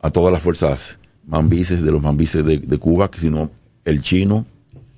[0.00, 3.50] a todas las fuerzas mambises de los mambises de, de Cuba, sino
[3.84, 4.46] el chino,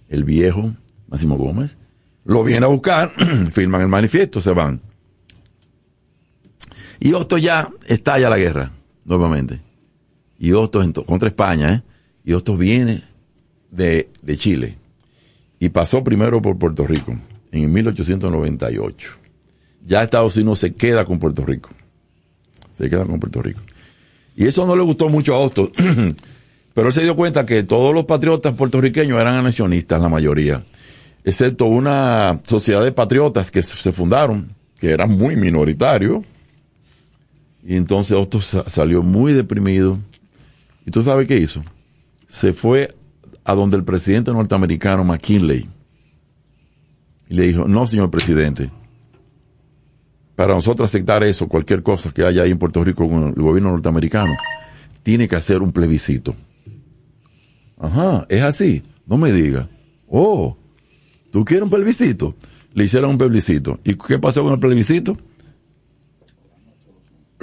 [0.08, 0.74] el viejo,
[1.08, 1.76] Máximo Gómez.
[2.24, 3.12] Lo vienen a buscar,
[3.52, 4.80] firman el manifiesto, se van.
[7.00, 8.72] Y Hostos ya estalla la guerra,
[9.04, 9.60] nuevamente.
[10.38, 11.82] Y Hostos contra España, ¿eh?
[12.24, 13.02] Y Hostos viene
[13.70, 14.78] de, de Chile.
[15.58, 17.18] Y pasó primero por Puerto Rico,
[17.52, 19.10] en 1898.
[19.86, 21.70] ya Estados Unidos se queda con Puerto Rico.
[22.74, 23.60] Se queda con Puerto Rico.
[24.36, 25.70] Y eso no le gustó mucho a Hostos,
[26.74, 30.64] pero él se dio cuenta que todos los patriotas puertorriqueños eran anexionistas, la mayoría,
[31.22, 36.24] excepto una sociedad de patriotas que se fundaron, que era muy minoritario.
[37.64, 39.98] Y entonces Hostos salió muy deprimido.
[40.86, 41.62] ¿Y tú sabes qué hizo?
[42.28, 42.94] Se fue
[43.44, 45.68] a donde el presidente norteamericano McKinley
[47.28, 48.70] y le dijo, no, señor presidente,
[50.36, 53.70] para nosotros aceptar eso, cualquier cosa que haya ahí en Puerto Rico con el gobierno
[53.70, 54.32] norteamericano,
[55.02, 56.34] tiene que hacer un plebiscito.
[57.78, 58.82] Ajá, es así.
[59.06, 59.68] No me diga.
[60.08, 60.56] Oh,
[61.30, 62.34] ¿tú quieres un plebiscito?
[62.72, 63.78] Le hicieron un plebiscito.
[63.84, 65.16] ¿Y qué pasó con el plebiscito?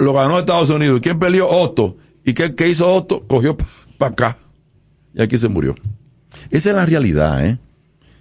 [0.02, 1.00] Lo ganó Estados Unidos.
[1.00, 1.48] ¿Quién peleó?
[1.48, 1.96] Otto.
[2.24, 3.20] ¿Y qué, hizo Otto?
[3.26, 3.56] Cogió
[3.98, 4.38] para acá.
[5.14, 5.76] Y aquí se murió.
[6.50, 7.58] Esa es la realidad, ¿eh?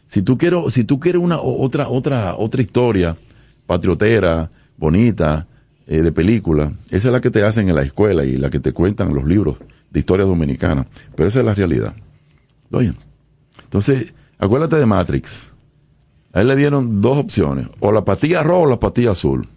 [0.07, 3.17] Si tú quieres, si tú quieres una otra, otra, otra historia
[3.65, 5.47] patriotera, bonita,
[5.87, 8.59] eh, de película, esa es la que te hacen en la escuela y la que
[8.59, 9.57] te cuentan los libros
[9.89, 10.85] de historia dominicana.
[11.15, 11.95] Pero esa es la realidad.
[12.71, 12.93] Oye,
[13.63, 15.51] entonces, acuérdate de Matrix.
[16.33, 19.47] A él le dieron dos opciones, o la patilla roja o la patilla azul.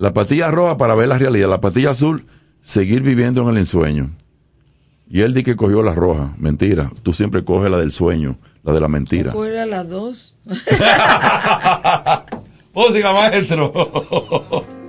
[0.00, 2.24] La patilla roja para ver la realidad, la patilla azul,
[2.62, 4.10] seguir viviendo en el ensueño.
[5.10, 6.32] Y él di que cogió la roja.
[6.38, 6.90] Mentira.
[7.02, 9.32] Tú siempre coges la del sueño, la de la mentira.
[9.32, 10.38] ¿Cuál era las dos?
[12.72, 14.64] Música, maestro.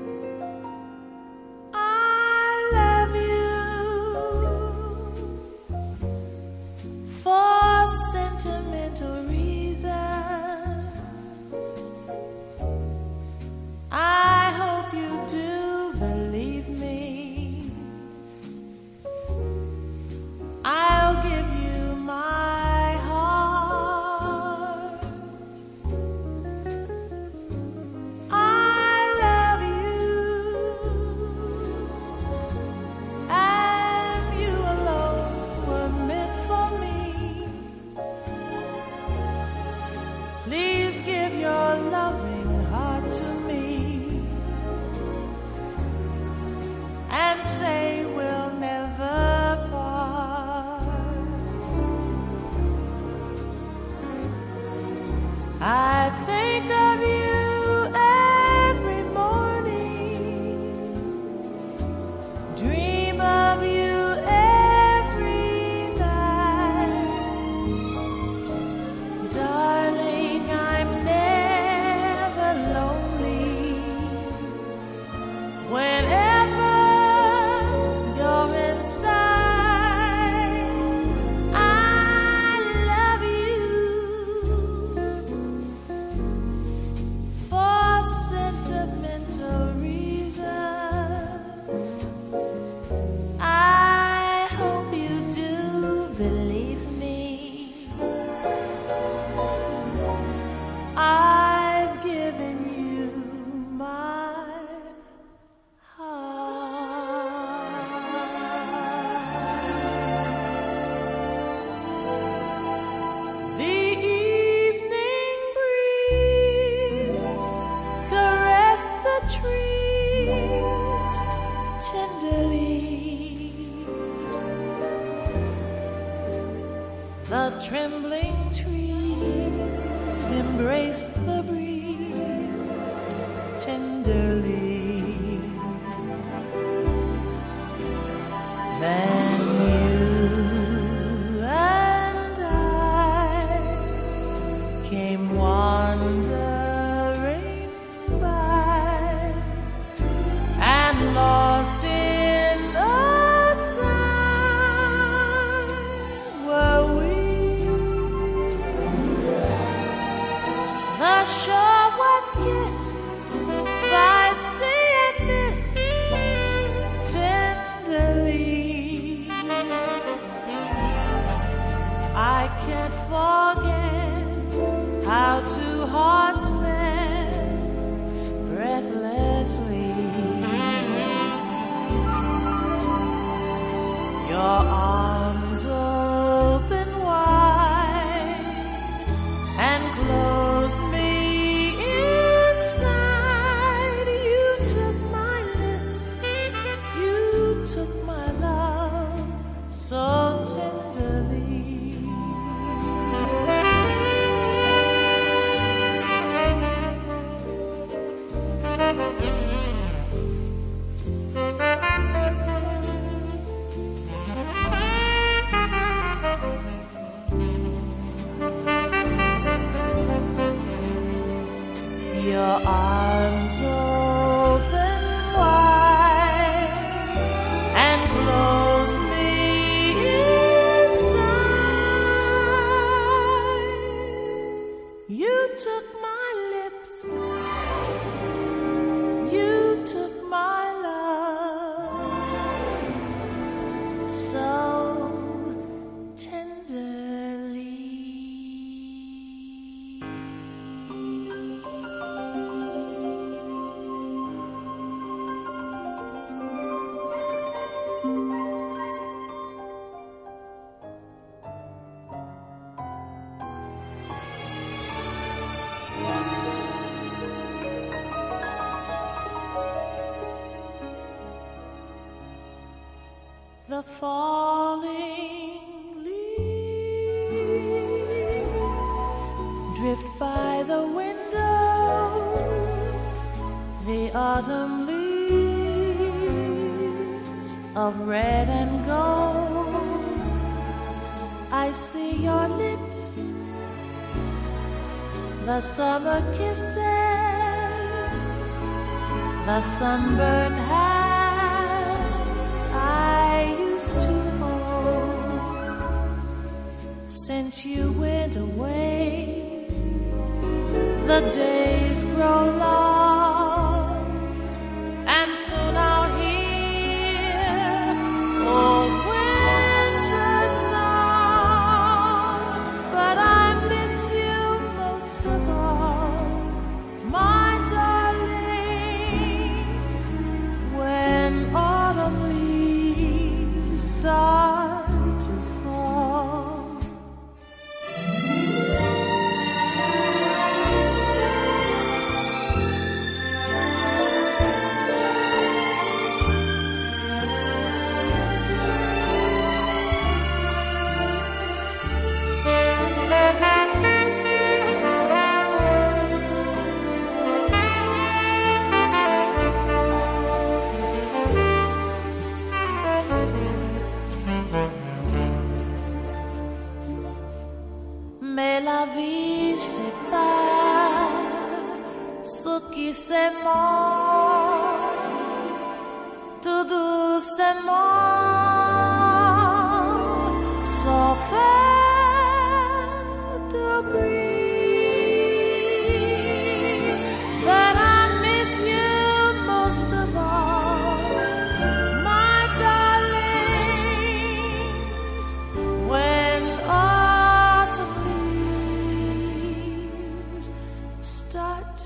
[299.82, 300.21] the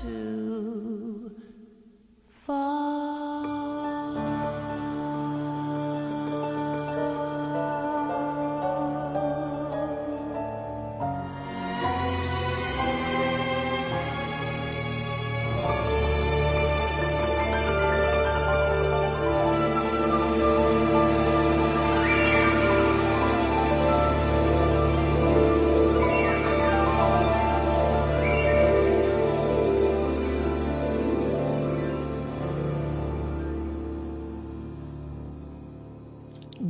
[0.06, 1.32] to
[2.46, 3.15] fall.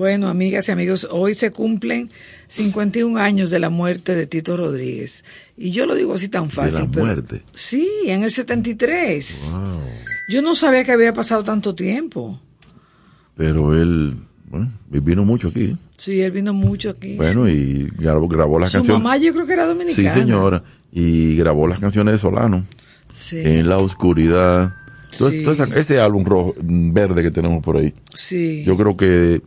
[0.06, 2.10] Bueno, amigas y amigos, hoy se cumplen
[2.46, 5.24] 51 años de la muerte de Tito Rodríguez.
[5.56, 6.84] Y yo lo digo así tan fácil.
[6.84, 7.42] la pero- muerte?
[7.54, 9.48] Sí, en el 73.
[9.50, 9.80] Wow.
[10.30, 12.40] Yo no sabía que había pasado tanto tiempo.
[13.36, 14.14] Pero él,
[14.48, 15.64] bueno, vino mucho aquí.
[15.64, 15.76] ¿eh?
[15.96, 17.16] Sí, él vino mucho aquí.
[17.16, 19.02] Bueno, y grabó, grabó las Su canciones.
[19.02, 20.14] mamá yo creo que era Sí, dominicana.
[20.14, 20.62] señora.
[20.92, 22.64] Y grabó las canciones de Solano.
[23.12, 24.72] Sí, En la oscuridad.
[25.10, 25.42] Sí.
[25.74, 27.92] ese álbum rojo, verde que tenemos por ahí.
[28.14, 28.62] sí.
[28.64, 29.42] Yo creo que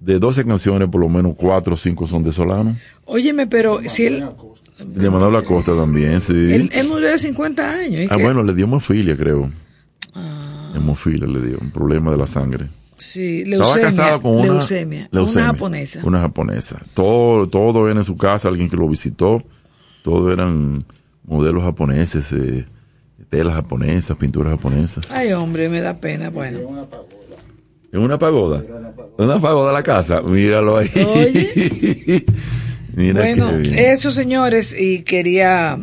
[0.00, 2.76] de 12 canciones, por lo menos 4 o 5 son de Solano.
[3.04, 4.24] Óyeme, pero si él,
[4.78, 6.32] De Manuel Acosta también, sí.
[6.32, 8.00] él, él murió de 50 años.
[8.00, 8.22] ¿y ah, qué?
[8.22, 9.50] bueno, le dio hemofilia, creo.
[10.14, 10.72] Ah.
[10.74, 12.66] Hemofilia le dio, un problema de la sangre.
[12.96, 13.84] Sí, Estaba leucemia.
[13.84, 16.00] casado con una leucemia, leucemia, Una japonesa.
[16.04, 16.80] Una japonesa.
[16.94, 19.42] Todo, todo era en su casa, alguien que lo visitó.
[20.02, 20.84] Todo eran
[21.24, 22.66] modelos japoneses, eh,
[23.28, 25.12] telas japonesas, pinturas japonesas.
[25.12, 26.30] Ay, hombre, me da pena.
[26.30, 26.88] Bueno,
[27.92, 28.62] ¿En una pagoda?
[29.16, 30.20] ¿Una pagoda a la casa?
[30.22, 30.90] Míralo ahí.
[31.06, 32.24] Oye.
[32.94, 35.78] Mira bueno, eso señores, y quería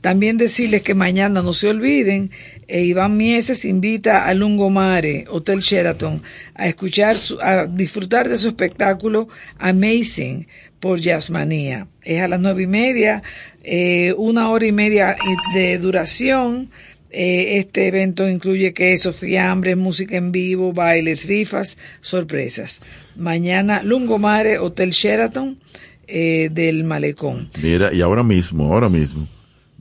[0.00, 2.30] también decirles que mañana no se olviden,
[2.68, 6.22] eh, Iván Mieses invita a Lungomare, Hotel Sheraton,
[6.54, 9.28] a escuchar, su- a disfrutar de su espectáculo
[9.58, 10.46] Amazing
[10.80, 11.86] por Jazzmanía.
[12.02, 13.22] Es a las nueve y media,
[13.62, 15.16] eh, una hora y media
[15.54, 16.70] de duración.
[17.16, 22.80] Eh, este evento incluye queso, fiambres, música en vivo, bailes, rifas, sorpresas.
[23.16, 25.58] Mañana, Lungomare, Hotel Sheraton
[26.08, 27.50] eh, del Malecón.
[27.62, 29.28] Mira, y ahora mismo, ahora mismo,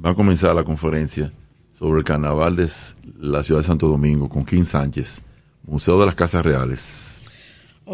[0.04, 1.32] va a comenzar la conferencia
[1.78, 2.70] sobre el carnaval de
[3.20, 5.22] la ciudad de Santo Domingo con King Sánchez,
[5.66, 7.20] Museo de las Casas Reales.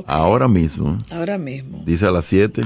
[0.05, 1.81] Ahora mismo, Ahora mismo.
[1.85, 2.61] dice a las 7,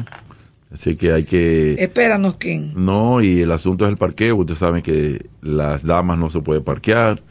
[0.74, 1.74] así que hay que...
[1.82, 2.74] Espéranos, King.
[2.76, 4.36] No, y el asunto es el parqueo.
[4.38, 7.22] Ustedes saben que las damas no se puede parquear.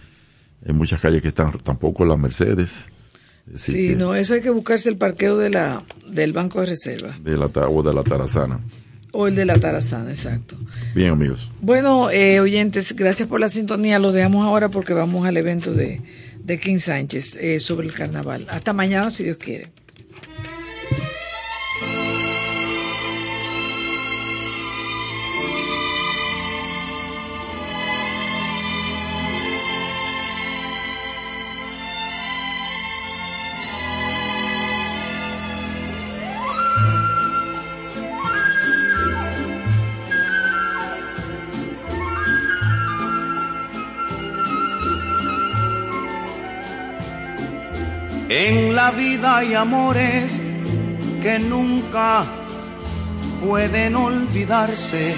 [0.66, 2.88] Hay muchas calles que están tampoco las Mercedes.
[3.52, 6.66] Así Sí, que- no, eso hay que buscarse el parqueo de la, del Banco de
[6.66, 7.18] Reserva.
[7.20, 8.60] De la, o de la Tarazana.
[9.14, 10.56] O el de la Tarazana, exacto.
[10.94, 11.50] Bien, amigos.
[11.60, 13.98] Bueno, eh, oyentes, gracias por la sintonía.
[13.98, 16.00] Los dejamos ahora porque vamos al evento de,
[16.42, 18.46] de King Sánchez eh, sobre el carnaval.
[18.48, 19.70] Hasta mañana, si Dios quiere.
[48.72, 50.40] La vida hay amores
[51.20, 52.24] que nunca
[53.44, 55.14] pueden olvidarse.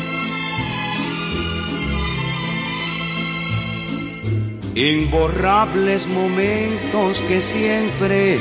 [4.75, 8.41] Imborrables momentos que siempre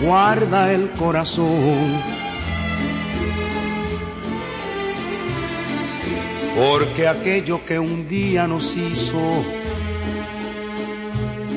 [0.00, 2.00] guarda el corazón.
[6.56, 9.44] Porque aquello que un día nos hizo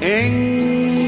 [0.00, 1.07] en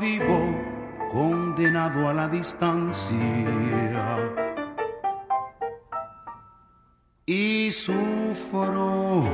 [0.00, 0.54] Vivo
[1.12, 3.16] condenado a la distancia
[7.24, 9.24] y sufro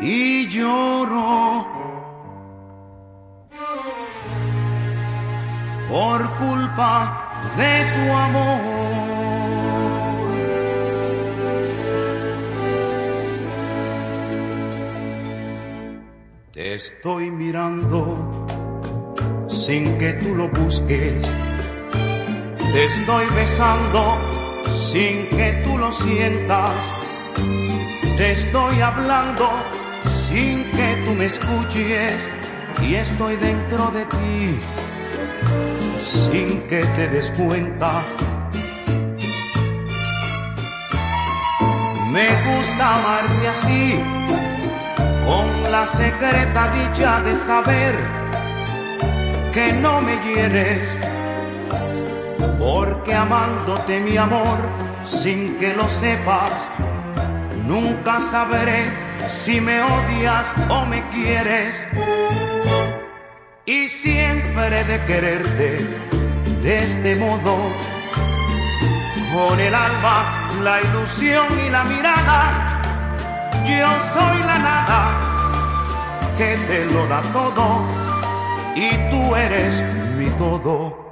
[0.00, 1.66] y lloro
[5.88, 8.98] por culpa de tu amor.
[16.52, 18.46] Te estoy mirando
[19.58, 21.32] sin que tú lo busques.
[22.72, 24.18] Te estoy besando
[24.76, 26.92] sin que tú lo sientas.
[28.16, 29.48] Te estoy hablando
[30.12, 32.28] sin que tú me escuches.
[32.82, 34.60] Y estoy dentro de ti
[36.30, 38.04] sin que te des cuenta.
[42.12, 44.00] Me gusta amarte así,
[45.26, 48.17] con la secreta dicha de saber
[49.58, 50.96] que no me hieres,
[52.60, 54.58] porque amándote mi amor,
[55.04, 56.70] sin que lo sepas,
[57.66, 58.80] nunca sabré
[59.28, 61.82] si me odias o me quieres.
[63.66, 65.70] Y siempre de quererte
[66.62, 67.56] de este modo,
[69.34, 70.16] con el alma,
[70.62, 72.40] la ilusión y la mirada,
[73.66, 75.00] yo soy la nada
[76.38, 78.07] que te lo da todo
[78.74, 79.82] y tú eres
[80.16, 81.06] mi todo.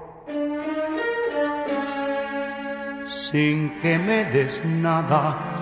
[3.31, 5.56] Sin que me des nada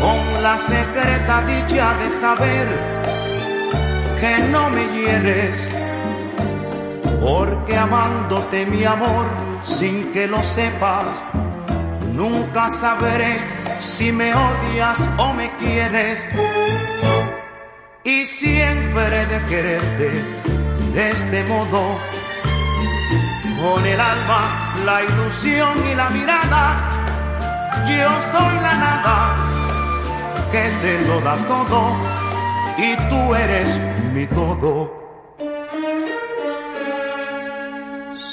[0.00, 2.66] con la secreta dicha de saber
[4.20, 5.68] que no me hieres,
[7.20, 9.26] porque amándote mi amor
[9.62, 11.22] sin que lo sepas,
[12.14, 13.36] nunca sabré
[13.78, 16.26] si me odias o me quieres.
[18.02, 20.10] Y siempre de quererte
[20.94, 22.00] de este modo,
[23.62, 26.95] con el alma, la ilusión y la mirada,
[27.94, 29.16] yo soy la nada
[30.50, 31.96] que te lo da todo
[32.78, 33.78] y tú eres
[34.12, 34.92] mi todo.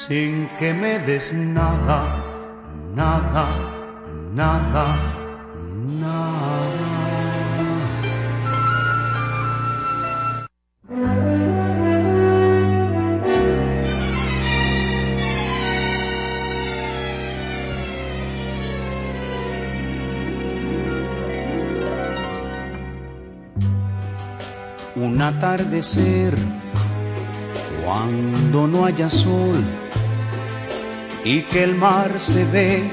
[0.07, 1.99] Sin que me des nada,
[2.95, 3.45] nada,
[4.33, 5.22] nada.
[25.27, 26.35] Atardecer
[27.83, 29.63] cuando no haya sol
[31.23, 32.91] y que el mar se ve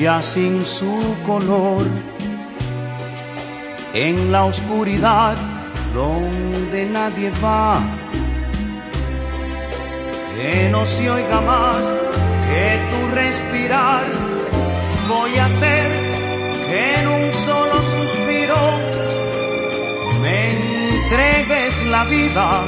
[0.00, 1.86] ya sin su color.
[3.94, 5.36] En la oscuridad
[5.94, 7.80] donde nadie va
[10.36, 11.82] que no se oiga más
[12.46, 14.04] que tu respirar
[15.08, 15.90] voy a hacer
[16.68, 18.56] que en un solo suspiro
[20.20, 20.65] me
[21.06, 22.64] entregues la vida.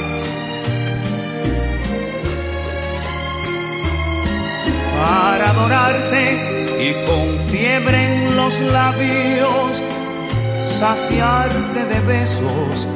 [4.97, 6.23] Para adorarte
[6.79, 9.83] y con fiebre en los labios,
[10.79, 12.87] saciarte de besos.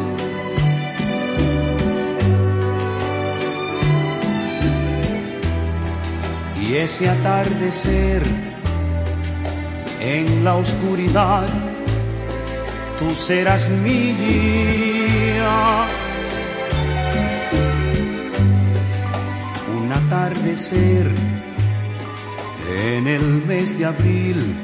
[6.61, 8.23] Y ese atardecer
[9.99, 11.47] en la oscuridad,
[12.99, 14.13] tú serás mi
[19.75, 21.11] un atardecer
[22.69, 24.55] en el mes de abril,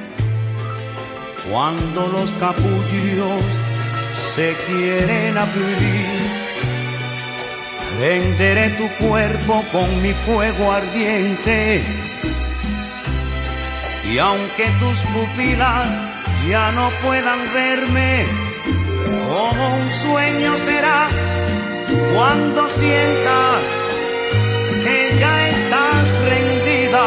[1.51, 3.41] cuando los capullos
[4.35, 6.29] se quieren abrir.
[7.97, 11.83] Prenderé tu cuerpo con mi fuego ardiente.
[14.09, 15.97] Y aunque tus pupilas
[16.47, 18.25] ya no puedan verme,
[19.39, 21.07] como un sueño será
[22.13, 23.61] cuando sientas
[24.83, 27.05] que ya estás rendida.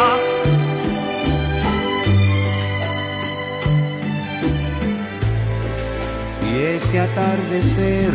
[6.49, 8.15] Y ese atardecer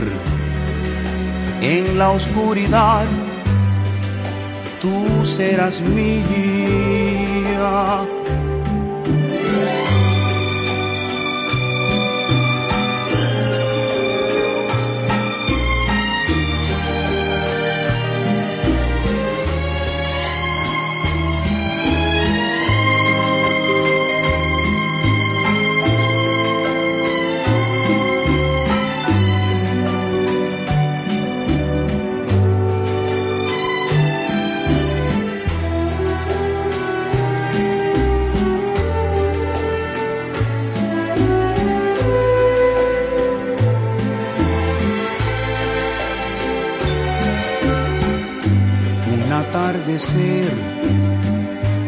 [1.61, 3.05] en la oscuridad,
[4.81, 6.17] tú serás mía.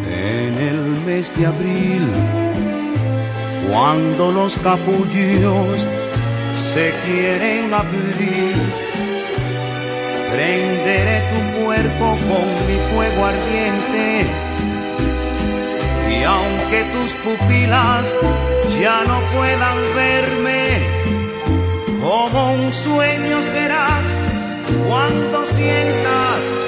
[0.08, 2.08] En el mes de abril,
[3.70, 5.86] cuando los capullos
[6.58, 8.56] se quieren abrir.
[10.32, 14.26] Prenderé tu cuerpo con mi fuego ardiente.
[16.10, 18.14] Y aunque tus pupilas
[18.80, 20.64] ya no puedan verme,
[22.02, 24.02] como un sueño será
[24.88, 26.59] cuando sientas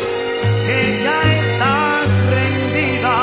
[0.72, 3.18] que ya estás rendida.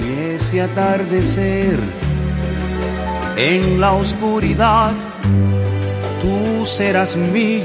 [0.00, 1.78] Y ese atardecer
[3.36, 4.92] en la oscuridad,
[6.20, 7.62] tú serás mi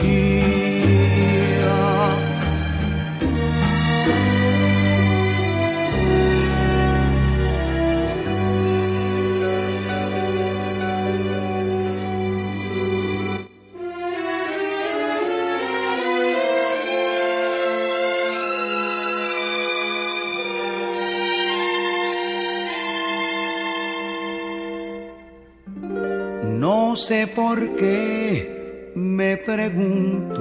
[27.03, 30.39] sé por qué me pregunto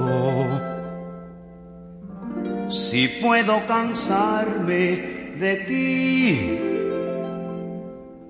[2.68, 6.58] si puedo cansarme de ti.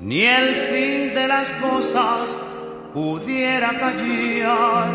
[0.01, 2.39] Ni el fin de las cosas
[2.95, 4.91] pudiera callar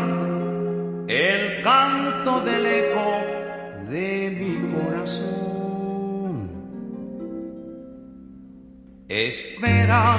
[1.06, 3.24] el canto del eco
[3.88, 6.50] de mi corazón.
[9.08, 10.16] Espera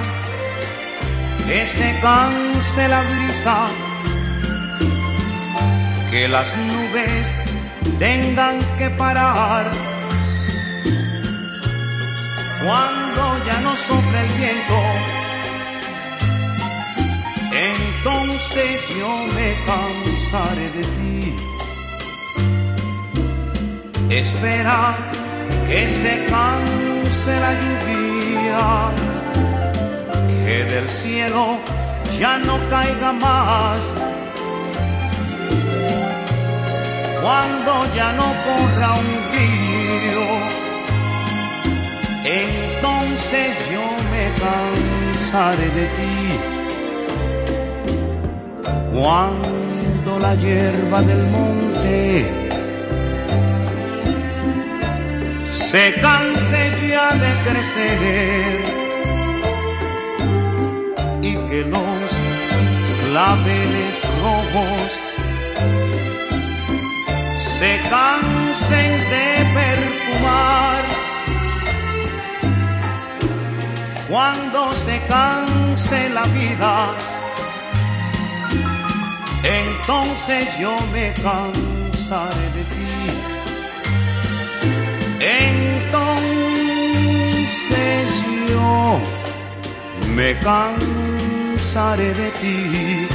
[1.49, 3.57] que se canse la brisa,
[6.11, 7.35] que las nubes
[7.97, 9.65] tengan que parar.
[12.63, 14.79] Cuando ya no sopla el viento,
[17.73, 21.35] entonces yo me cansaré de ti.
[24.21, 24.79] Espera
[25.67, 29.18] que se canse la lluvia
[30.49, 31.59] que del cielo
[32.19, 33.81] ya no caiga más.
[37.21, 40.27] Cuando ya no corra un río,
[42.23, 46.17] entonces yo me cansaré de ti.
[48.95, 52.25] Cuando la hierba del monte
[55.67, 58.88] se canse ya de crecer
[61.59, 62.11] y que los
[63.09, 64.99] claveles rojos
[67.37, 70.83] se cansen de perfumar.
[74.07, 76.95] Cuando se canse la vida,
[79.43, 82.87] entonces yo me cansaré de ti.
[85.19, 86.49] Entonces
[88.49, 88.99] yo
[90.15, 91.28] me cansaré
[91.59, 93.07] de ti.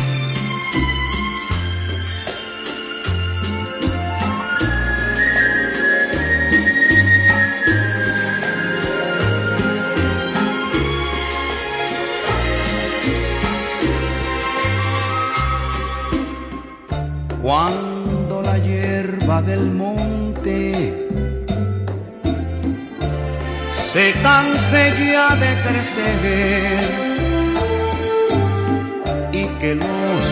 [17.43, 21.09] Cuando la hierba del monte
[23.75, 27.14] se canse ya de crecer
[29.65, 30.23] que los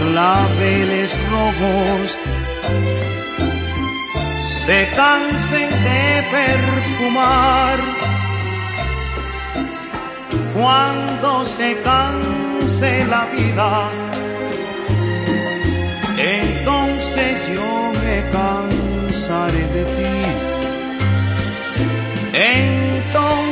[0.00, 2.18] claveles rojos
[4.64, 6.04] se cansen de
[6.36, 7.78] perfumar.
[10.56, 13.70] Cuando se canse la vida,
[16.18, 17.72] entonces yo
[18.04, 20.16] me cansaré de ti.
[23.12, 23.46] Entonces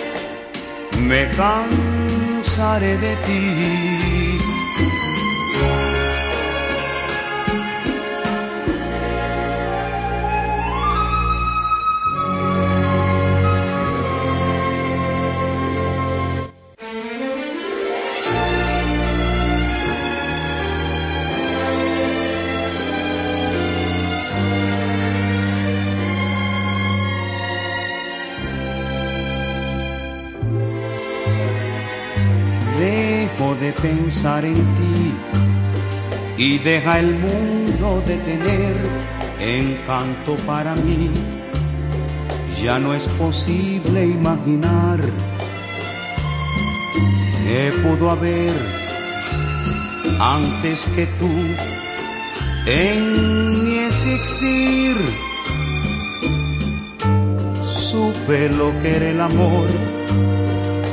[2.56, 4.35] de ti.
[34.06, 35.14] Pensar en ti
[36.36, 38.74] y deja el mundo de tener
[39.40, 41.10] encanto para mí.
[42.62, 45.00] Ya no es posible imaginar
[47.42, 48.54] que pudo haber
[50.20, 51.32] antes que tú
[52.66, 54.96] en mi existir.
[57.64, 59.66] supe lo que era el amor,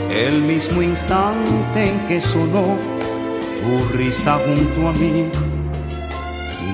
[0.09, 2.92] el mismo instante en que sonó
[3.63, 5.29] tu risa junto a mí,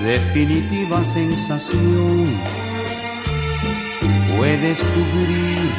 [0.02, 2.26] definitiva sensación.
[4.36, 5.70] Fue descubrir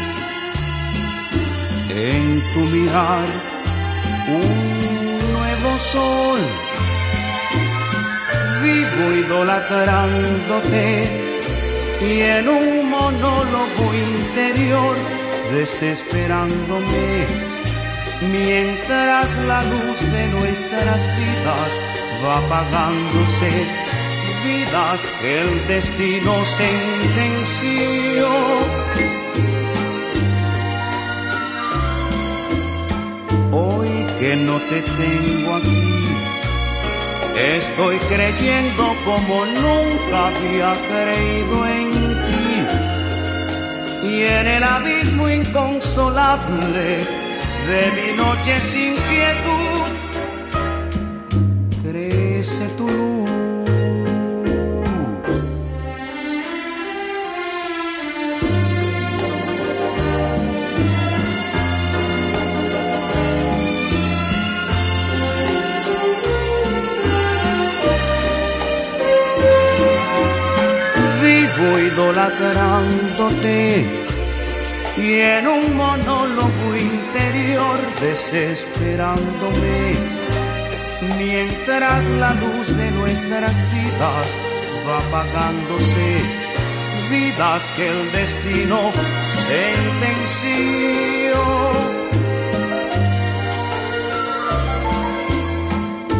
[1.89, 3.27] en tu mirar
[4.27, 6.39] un nuevo sol.
[8.63, 10.85] Vivo idolatrándote
[12.01, 14.95] y en un monólogo interior
[15.51, 17.50] desesperándome
[18.21, 21.71] mientras la luz de nuestras vidas
[22.23, 23.51] va apagándose
[24.43, 28.29] vidas que el destino sentenció
[33.51, 33.89] hoy
[34.19, 35.91] que no te tengo aquí
[37.35, 41.91] Estoy creyendo como nunca había creído en
[42.27, 44.07] ti.
[44.07, 47.20] Y en el abismo inconsolable
[47.67, 49.89] de mi noche sin quietud,
[51.83, 53.29] crece tu luz.
[71.23, 73.85] Vivo idolatrándote
[74.97, 76.60] y en un monólogo
[78.01, 79.93] desesperándome
[81.17, 84.27] mientras la luz de nuestras vidas
[84.87, 86.21] va apagándose
[87.09, 88.91] vidas que el destino
[89.47, 91.41] sentenció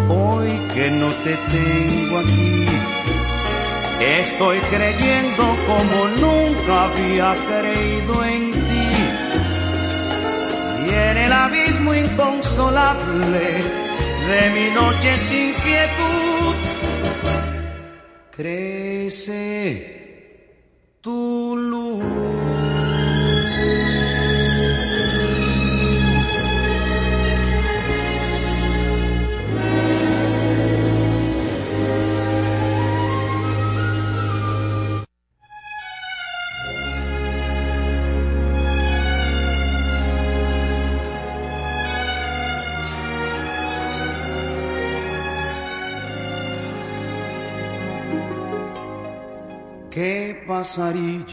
[0.07, 2.61] hoy que no te tengo aquí
[4.01, 8.89] Estoy creyendo como nunca había creído en ti.
[10.87, 11.31] Y en el
[11.81, 13.39] abismo inconsolable
[14.27, 16.55] de mi noche sin quietud,
[18.31, 19.43] crece
[21.01, 21.40] tu
[49.91, 51.25] ¿Qué pasaría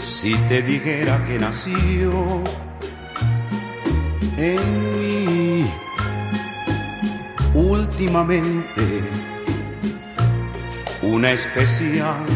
[0.00, 2.42] si te dijera que nació
[4.36, 5.70] en mí
[7.54, 9.04] últimamente
[11.02, 12.26] una especial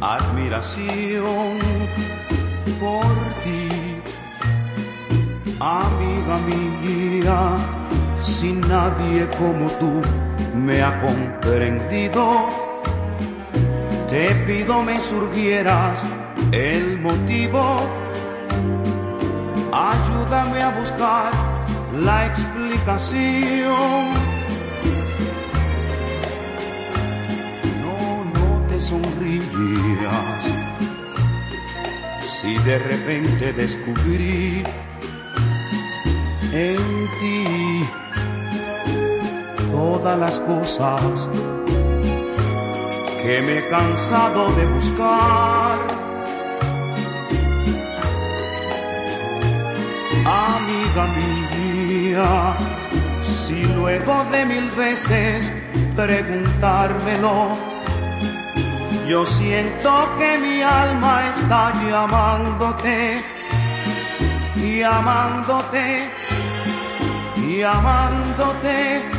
[0.00, 1.58] admiración
[2.80, 3.06] por
[3.44, 3.68] ti,
[5.60, 7.38] amiga mía,
[8.18, 10.02] sin nadie como tú
[10.56, 12.48] me ha comprendido.
[14.08, 16.04] Te pido me surgieras
[16.52, 17.62] el motivo.
[19.72, 21.32] Ayúdame a buscar
[21.92, 24.06] la explicación.
[27.82, 30.42] No, no te sonrías.
[32.40, 34.62] Si de repente descubrí
[36.52, 36.76] en
[37.20, 38.05] ti
[39.98, 41.28] todas las cosas
[43.22, 45.78] que me he cansado de buscar.
[50.52, 52.56] Amiga mía,
[53.22, 55.52] si luego de mil veces
[55.94, 57.56] preguntármelo,
[59.08, 63.24] yo siento que mi alma está llamándote,
[64.56, 66.10] llamándote,
[67.60, 69.15] llamándote.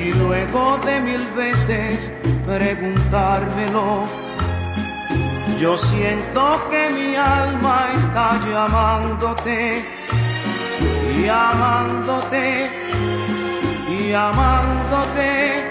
[0.00, 2.10] Si luego de mil veces
[2.46, 4.08] preguntármelo,
[5.60, 9.84] yo siento que mi alma está llamándote,
[11.26, 12.70] llamándote,
[14.10, 15.70] llamándote.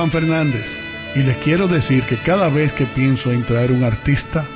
[0.00, 0.64] Iván Fernández
[1.14, 4.46] y les quiero decir que cada vez que pienso en traer un artista,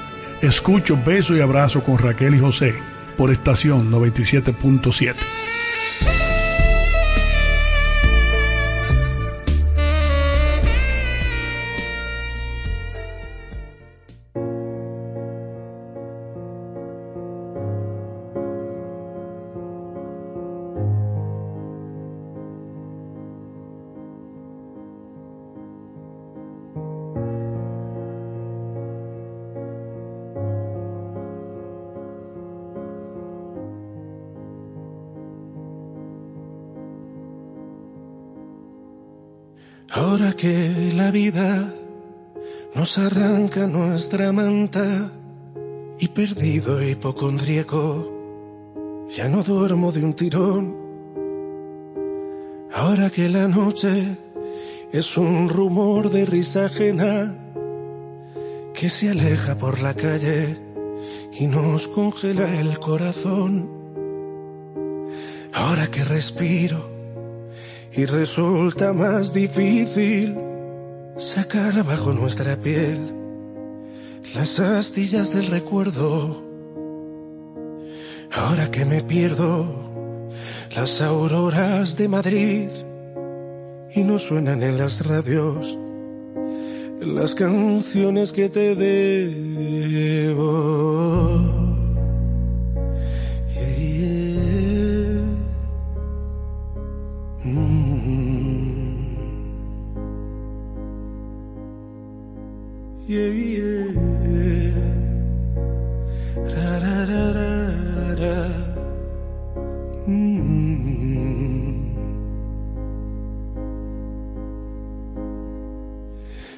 [0.41, 2.75] escucho Beso y Abrazo con Raquel y José
[3.19, 5.34] por estación 97.7.
[42.99, 45.11] arranca nuestra manta
[45.99, 48.13] y perdido hipocondríaco,
[49.17, 50.77] ya no duermo de un tirón.
[52.73, 54.17] Ahora que la noche
[54.93, 57.37] es un rumor de risa ajena
[58.75, 60.59] que se aleja por la calle
[61.33, 63.71] y nos congela el corazón.
[65.53, 66.91] Ahora que respiro
[67.93, 70.54] y resulta más difícil
[71.19, 72.99] sacar bajo nuestra piel
[74.35, 76.43] las astillas del recuerdo.
[78.33, 79.67] Ahora que me pierdo
[80.75, 82.69] las auroras de Madrid
[83.95, 85.79] y no suenan en las radios
[87.01, 90.35] las canciones que te debo.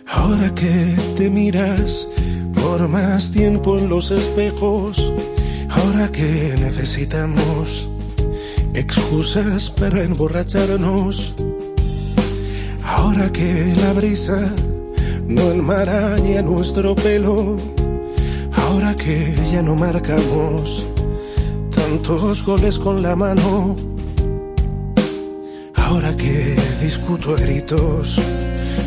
[0.06, 2.08] Ahora que te miras
[2.54, 5.12] por más tiempo en los espejos,
[5.68, 7.88] ahora que necesitamos
[8.72, 11.34] excusas para emborracharnos,
[12.82, 14.50] ahora que la brisa
[15.28, 17.56] no enmaraña nuestro pelo,
[18.52, 20.86] ahora que ya no marcamos
[21.74, 23.74] tantos goles con la mano,
[25.74, 28.18] ahora que discuto a gritos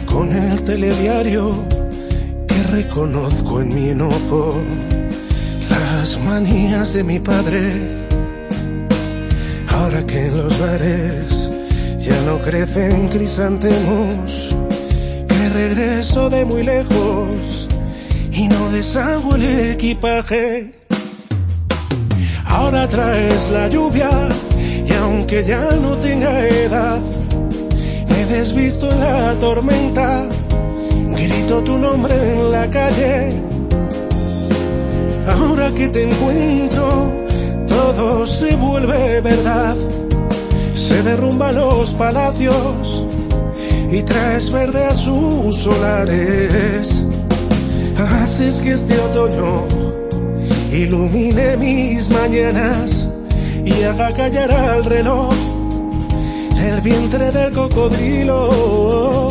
[0.06, 1.52] con el telediario
[2.48, 4.56] que reconozco en mi enojo
[5.70, 8.06] las manías de mi padre,
[9.70, 11.52] ahora que en los bares
[12.00, 14.49] ya no crecen crisantemos
[15.50, 17.68] regreso de muy lejos
[18.32, 20.72] y no deshago el equipaje.
[22.46, 24.10] Ahora traes la lluvia
[24.86, 27.00] y aunque ya no tenga edad,
[28.10, 30.28] me desvisto la tormenta,
[31.10, 33.30] grito tu nombre en la calle.
[35.28, 37.12] Ahora que te encuentro,
[37.68, 39.76] todo se vuelve verdad.
[40.74, 43.09] Se derrumban los palacios
[43.92, 47.04] y traes verde a sus solares.
[47.98, 49.66] Haces que este otoño
[50.72, 53.10] ilumine mis mañanas
[53.66, 55.34] y haga callar al reloj
[56.62, 59.30] el vientre del cocodrilo.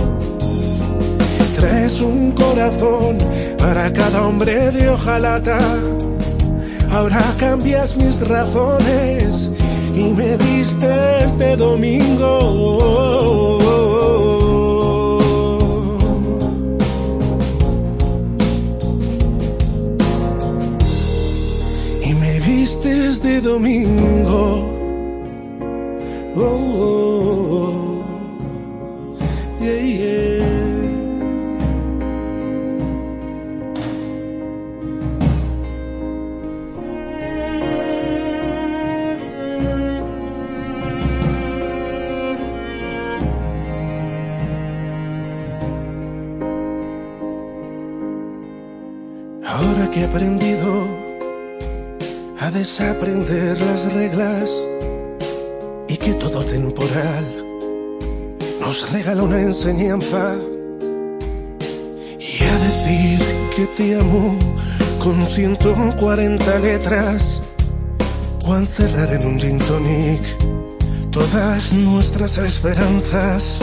[1.57, 3.19] Traes un corazón
[3.59, 5.59] para cada hombre de hojalata.
[6.91, 9.51] Ahora cambias mis razones
[9.95, 13.58] y me vistes de domingo.
[23.41, 24.77] Domingo.
[26.37, 27.08] Oh, oh,
[52.59, 54.51] desaprender las reglas
[55.87, 57.25] y que todo temporal
[58.61, 60.35] nos regala una enseñanza
[62.19, 63.21] y a decir
[63.55, 64.37] que te amo
[64.99, 67.43] con 140 letras
[68.45, 70.23] o a encerrar en un gin tonic
[71.13, 73.61] todas nuestras esperanzas.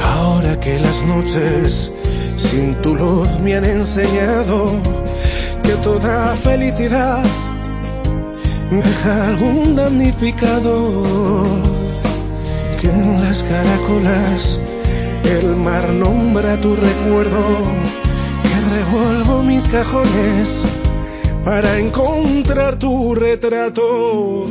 [0.00, 1.90] Ahora que las noches
[2.36, 5.01] sin tu luz me han enseñado
[5.62, 7.22] que toda felicidad
[8.70, 11.44] deja algún damnificado,
[12.80, 14.60] que en las caracolas
[15.24, 17.44] El mar nombra tu recuerdo,
[18.42, 20.64] que revuelvo mis cajones
[21.44, 24.46] para encontrar tu retrato.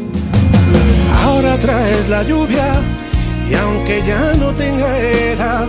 [1.23, 2.81] Ahora traes la lluvia
[3.49, 5.67] y aunque ya no tenga edad,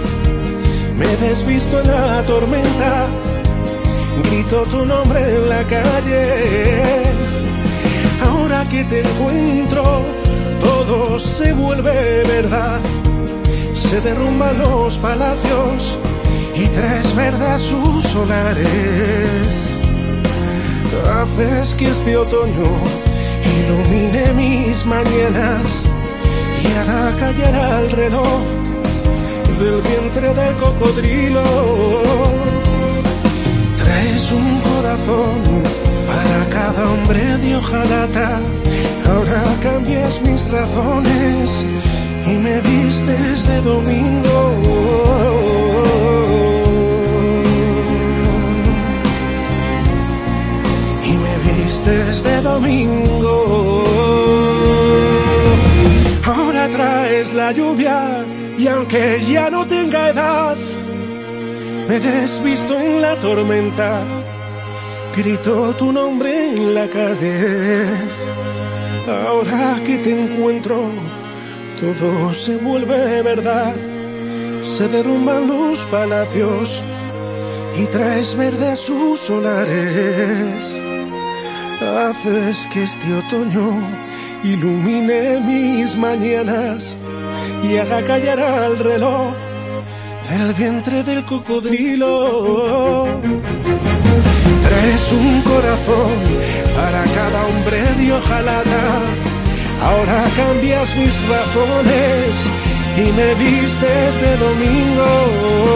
[0.97, 3.07] me desvisto en la tormenta,
[4.25, 7.03] grito tu nombre en la calle.
[8.27, 9.83] Ahora que te encuentro,
[10.61, 12.81] todo se vuelve verdad.
[13.75, 15.99] Se derrumban los palacios
[16.55, 19.73] y traes verdes sus solares.
[21.15, 22.71] Haces que este otoño
[23.61, 25.85] ilumine mis mañanas
[26.63, 28.41] y haga callar al reloj
[29.59, 32.52] del vientre del cocodrilo.
[34.33, 35.37] Un corazón
[36.11, 38.41] para cada hombre de hojalata.
[39.11, 41.65] Ahora cambias mis razones
[42.27, 44.39] y me vistes de domingo.
[51.05, 53.35] Y me vistes de domingo.
[56.25, 58.25] Ahora traes la lluvia
[58.57, 60.57] y aunque ya no tenga edad,
[61.89, 64.05] me desvisto en la tormenta,
[65.17, 67.85] grito tu nombre en la calle.
[69.07, 70.91] Ahora que te encuentro,
[71.79, 73.75] todo se vuelve verdad,
[74.63, 76.83] se derrumban los palacios
[77.79, 80.79] y traes verdes sus solares.
[81.81, 83.69] Haces que este otoño
[84.45, 86.97] ilumine mis mañanas
[87.63, 89.33] y haga callar al reloj
[90.31, 93.09] del vientre del cocodrilo.
[94.73, 96.19] Traes un corazón
[96.75, 98.85] para cada hombre de hojalata.
[99.83, 102.47] Ahora cambias mis razones
[102.97, 105.73] y me vistes de domingo.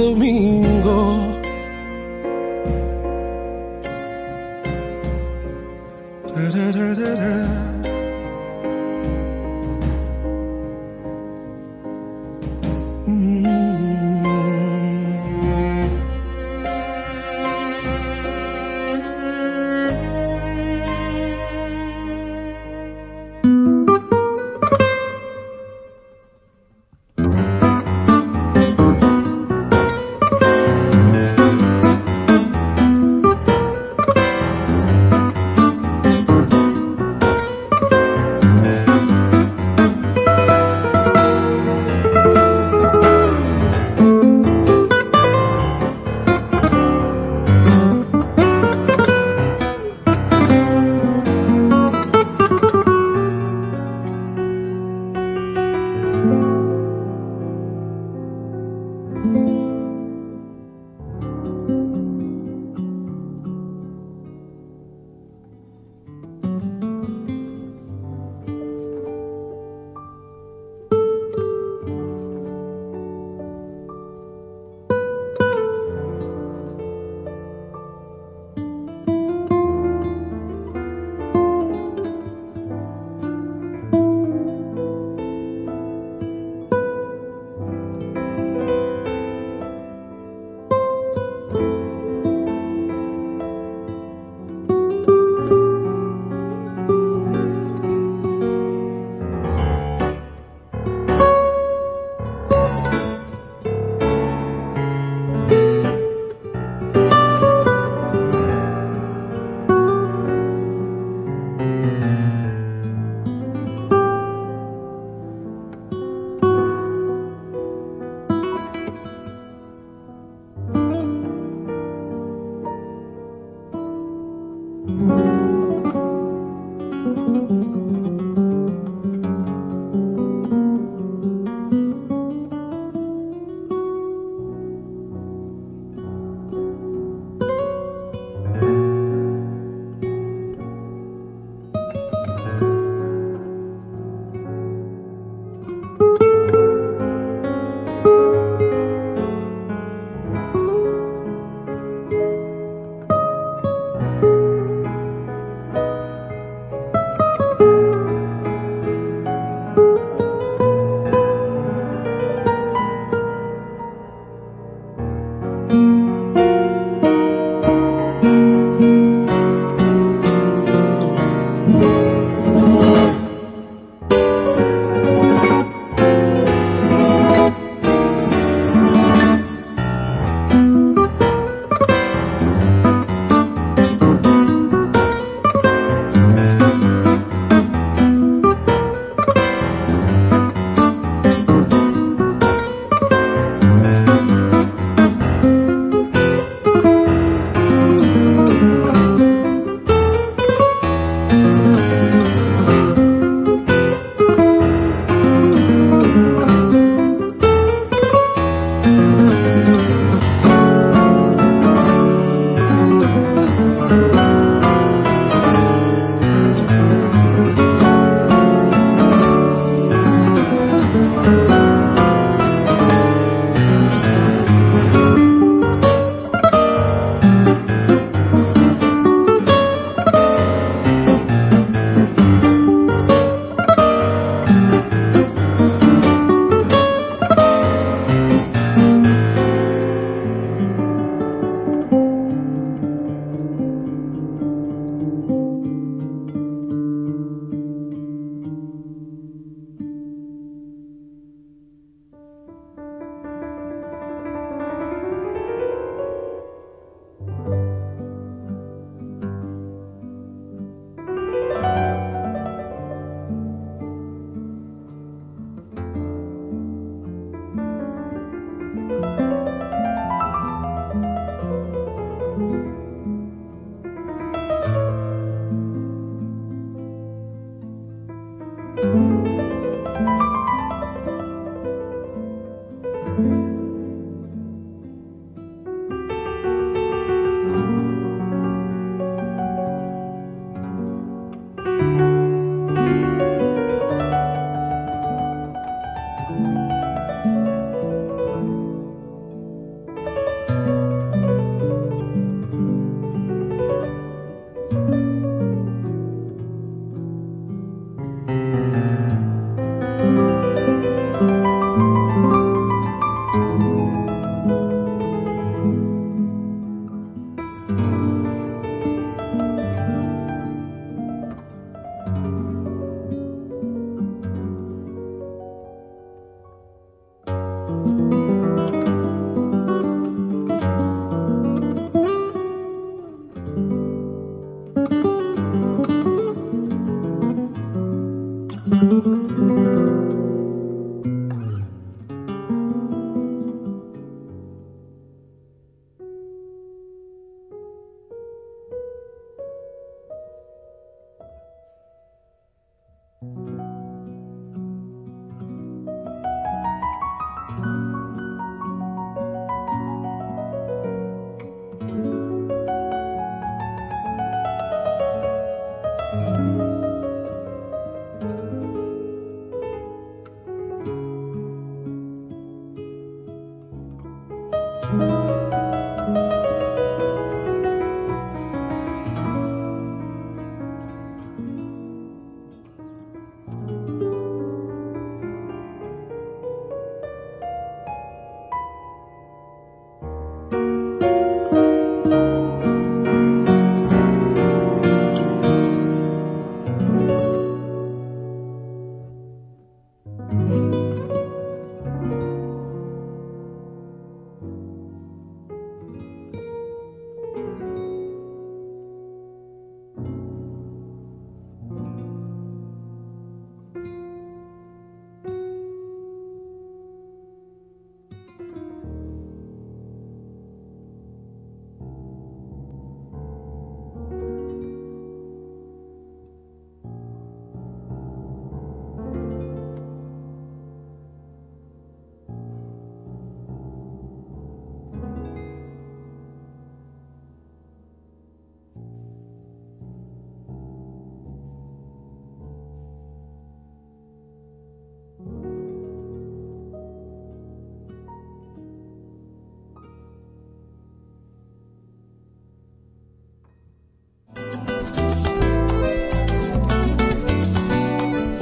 [0.00, 1.29] Domingo.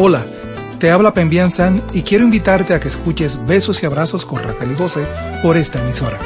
[0.08, 0.24] Hola,
[0.78, 4.70] te habla Pembian San y quiero invitarte a que escuches Besos y Abrazos con Raquel
[4.70, 5.06] y
[5.42, 6.18] por esta emisora.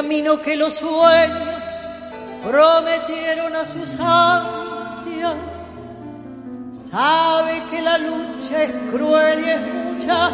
[0.00, 1.60] Camino que los sueños
[2.42, 5.36] prometieron a sus ansias.
[6.90, 10.30] Sabe que la lucha es cruel y es mucha,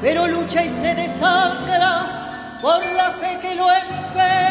[0.00, 4.46] pero lucha y se desangra por la fe que lo empecina.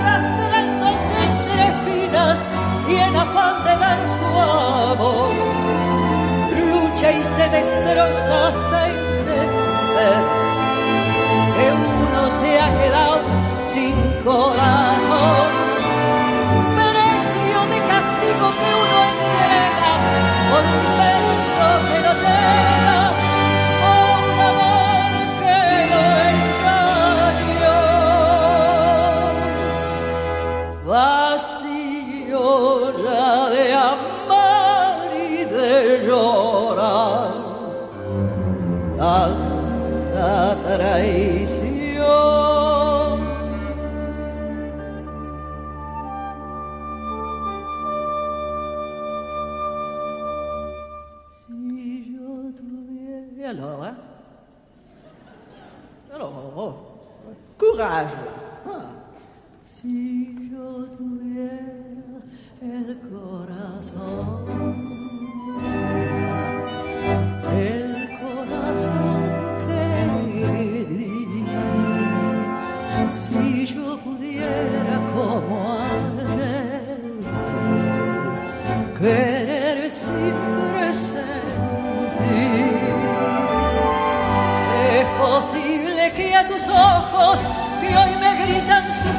[0.00, 2.38] Arrastrándose entre espinas
[2.88, 5.48] y en afán de dar su amor
[7.10, 8.97] y se destroza hasta
[9.98, 13.20] que uno se ha quedado
[13.64, 13.94] sin
[14.24, 15.48] corazón.
[16.78, 19.92] Precio de castigo que uno entrega
[20.50, 20.64] por
[57.58, 58.14] courage.
[58.66, 58.92] Ah.
[59.64, 60.86] Si yo
[62.62, 64.44] el corazón,
[67.52, 68.58] el como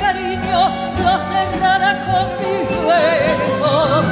[0.09, 0.61] cariño
[1.05, 4.05] los cerrara con mis besos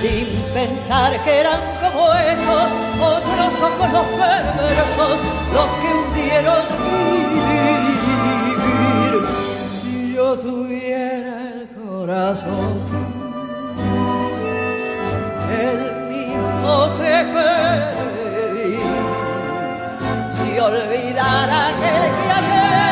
[0.00, 2.68] sin pensar que eran como esos
[3.14, 5.18] otros ojos los perversos
[5.54, 7.18] los que hundieron mi
[10.14, 12.72] yo tuviera el corazón,
[15.64, 15.80] el
[16.12, 18.78] mismo que perdí,
[20.32, 21.90] si olvidara que
[22.38, 22.87] ayer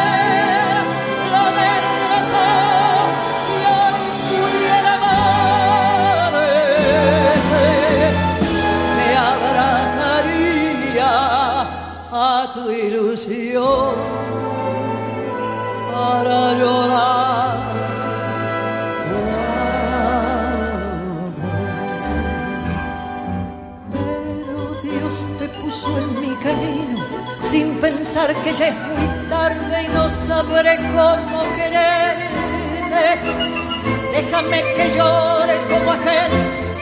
[28.46, 33.04] que ya es muy tarde y no sabré cómo quererte.
[34.12, 36.32] Déjame que llore como aquel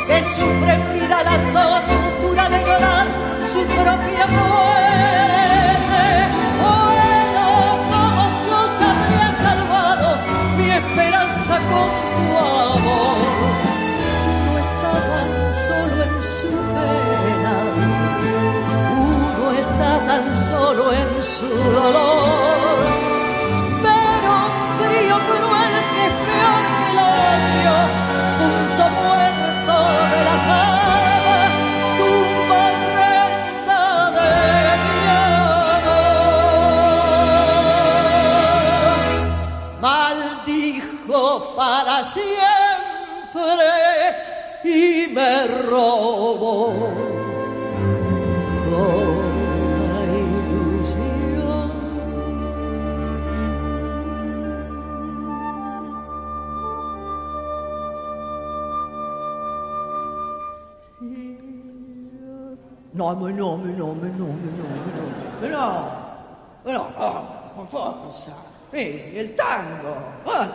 [0.06, 3.06] que sufre en vida la tortura de llorar
[3.50, 4.94] su propia muerte.
[10.76, 12.33] esperanza con tu
[20.94, 22.23] en su dolor.
[67.94, 68.32] Con forza,
[68.70, 70.52] eh, il tango, vale.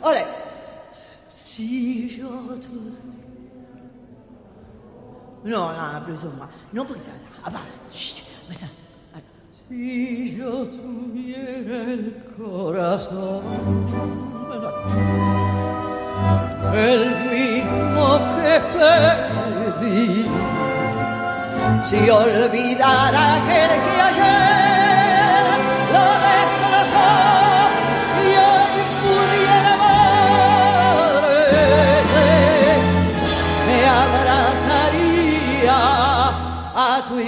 [0.00, 0.24] Ole.
[1.28, 2.96] Si yo tu...
[5.42, 6.48] No, no, plus ou moins.
[6.72, 7.00] Non, porque...
[7.44, 7.60] Ah, bah,
[7.92, 8.68] chut, voilà.
[9.68, 13.42] Si yo tuviera el corazón,
[16.74, 20.26] el mismo que perdí,
[21.82, 24.99] si olvidara aquel que ayer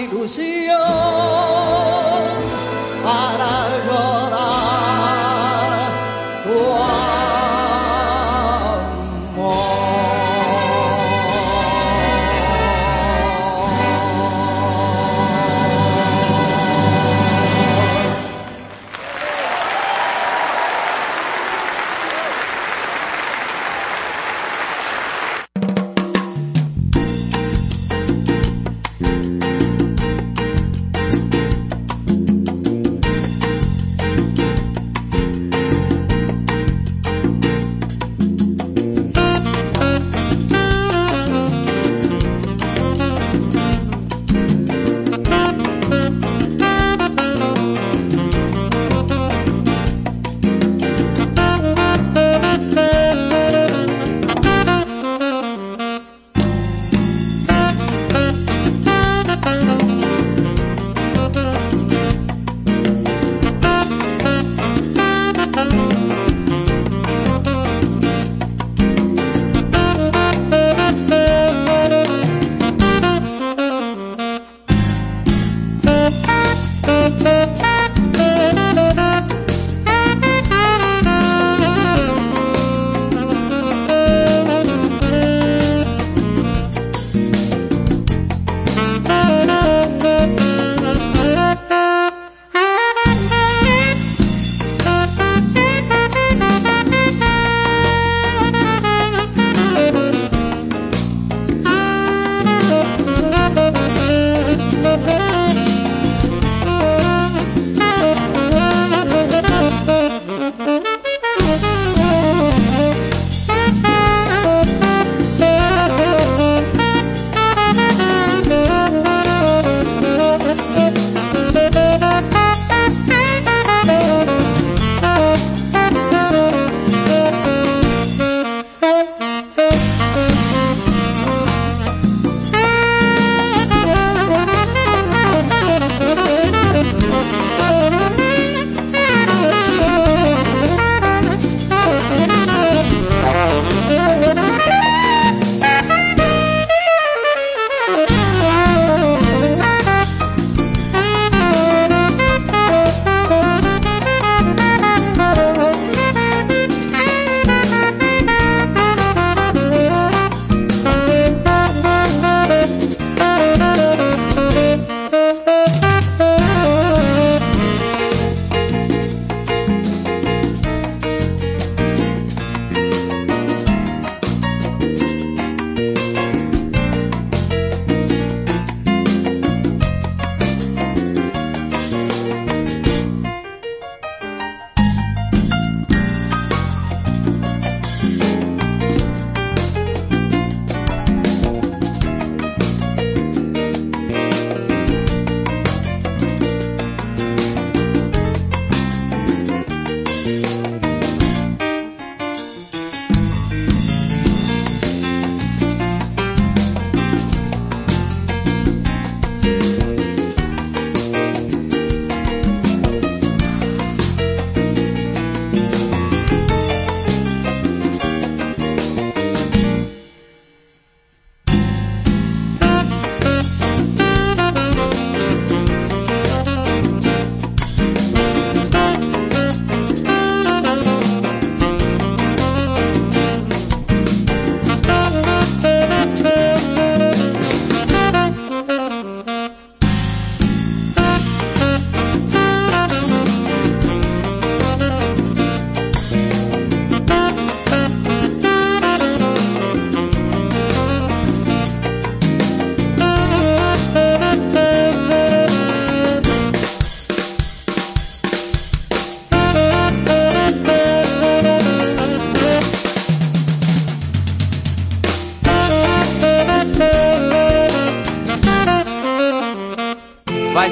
[0.03, 0.52] a tu ilusión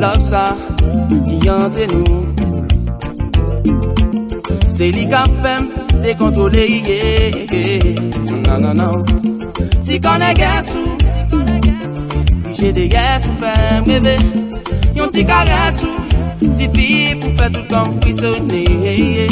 [0.00, 0.56] love ça
[1.26, 2.26] qui entre nous.
[4.68, 6.82] C'est lui qui a fait décontrôler.
[8.46, 9.00] Non, non, non.
[9.84, 10.78] Tu connais Gassou.
[12.52, 14.18] Si j'ai des Gassou, fais rêver.
[14.94, 15.88] Yon petit caressou.
[16.40, 19.28] Si fille pour faire tout comme frissonner.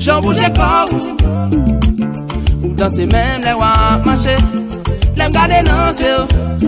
[0.00, 0.88] J'en bouge corps.
[2.62, 4.36] Ou danser même les rois marcher.
[5.16, 6.22] Lèm gade nan se yo,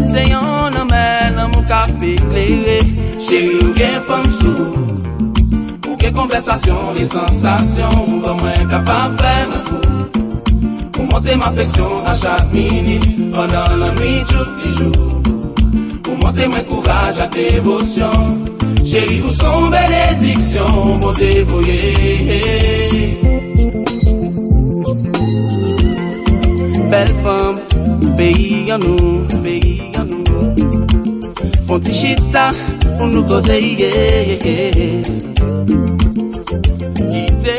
[0.07, 2.47] se yon nan men nan mou ka pekle
[3.27, 4.71] Chéri ou gen fom sou.
[5.89, 9.97] Ou gen konversasyon E sensasyon ou ba mwen kapap fè mè fou.
[10.99, 13.05] Ou monte m afeksyon a chak minit
[13.35, 14.93] Pendan la nwi chouk li jou
[16.09, 18.25] Ou monte mwen kouraj a devosyon
[18.87, 21.81] Chéri ou son benediksyon Bon devoye
[26.91, 27.55] Bel fom
[28.17, 30.25] Beyi an nou Beyi an nou
[31.67, 32.53] Fon ti chè Ita
[33.05, 33.93] unukoze iye
[37.23, 37.59] Ite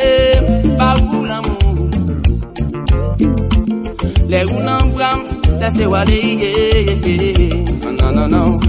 [5.87, 6.21] wale
[7.99, 8.59] Non non non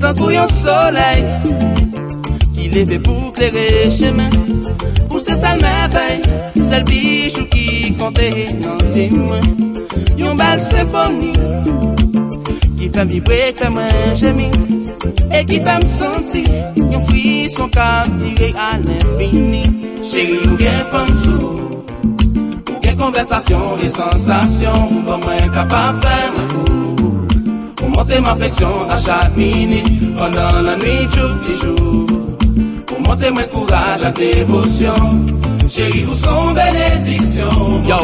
[0.00, 1.24] Tant un soleil
[2.54, 4.30] Qui levait pour éclairer chemin
[5.10, 6.22] Pousse sa merveille
[6.54, 11.32] C'est le bijou qui comptait dans ses mains Yon bal symphonie
[12.78, 14.14] Qui fait vibrer comme un
[15.30, 16.42] E ki fèm senti
[16.92, 17.88] Yon frisson ka
[18.18, 19.62] tire a l'infini.
[20.06, 21.52] Chéri ou gen fèm sou
[22.70, 26.86] Ou gen konversasyon e sensasyon Ou ban mwen kapap fèm fou
[27.82, 32.06] Ou monte m'affeksyon a chak minute Pendan la nwi chouk li jou
[32.94, 35.26] Ou monte mwen kouraj a devosyon
[35.70, 38.00] Chéri ou son benediksyon Yo,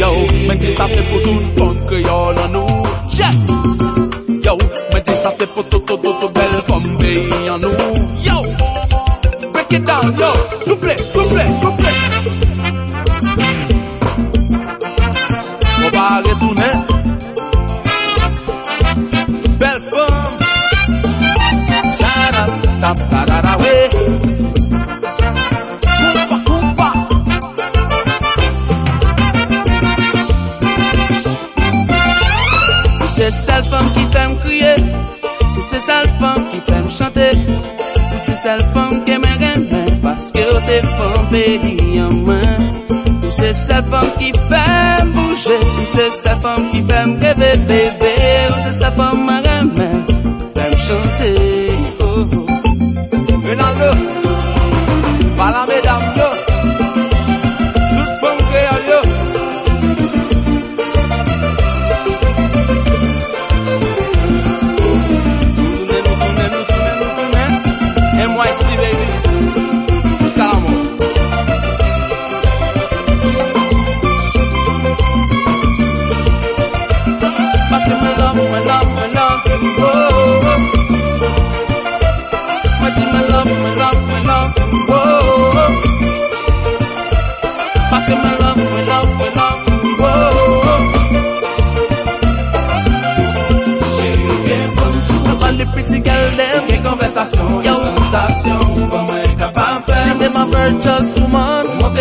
[0.00, 0.10] yo,
[0.46, 3.55] mwen te sa fe pou tout bon kreyol an nou Check Yo,
[5.34, 7.70] c'est pour tout, tout, tout, belle Bombay en nous.
[8.22, 8.34] Yo,
[9.52, 10.26] break it down, yo,
[10.60, 11.86] souffle, souffle, souffle.
[15.84, 16.62] On va retourner.
[19.58, 20.14] Belle femme.
[21.98, 22.46] Chara,
[33.30, 33.95] celle femme
[35.76, 37.28] se sel fam ki fèm chante
[38.12, 42.40] Ou se sel fam ke mè remè Paske ou se fam peyi an mè
[43.26, 48.16] Ou se sel fam ki fèm bouje Ou se sel fam ki fèm rêve bébé.
[48.54, 49.90] Ou se sel fam mè remè
[50.56, 51.65] Fèm chante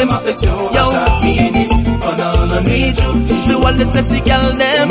[0.06, 0.86] M'affeksyon Yo.
[3.48, 4.90] Do all the sexy girl them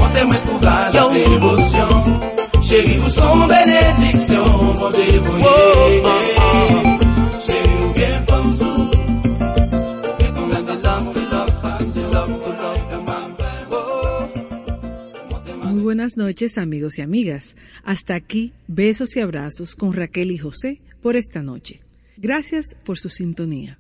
[3.11, 4.93] son Bon
[5.43, 6.94] Oh, oh, oh.
[15.74, 17.56] Ou buenas noches amigos y amigas.
[17.85, 21.81] Hasta aquí, besos y abrazos con Raquel y José por esta noche.
[22.17, 23.79] Gracias por su sintonía.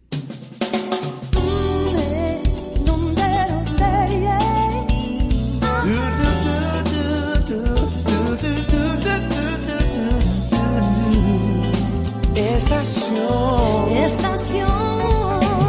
[12.36, 13.96] Estación.
[13.96, 14.68] Estación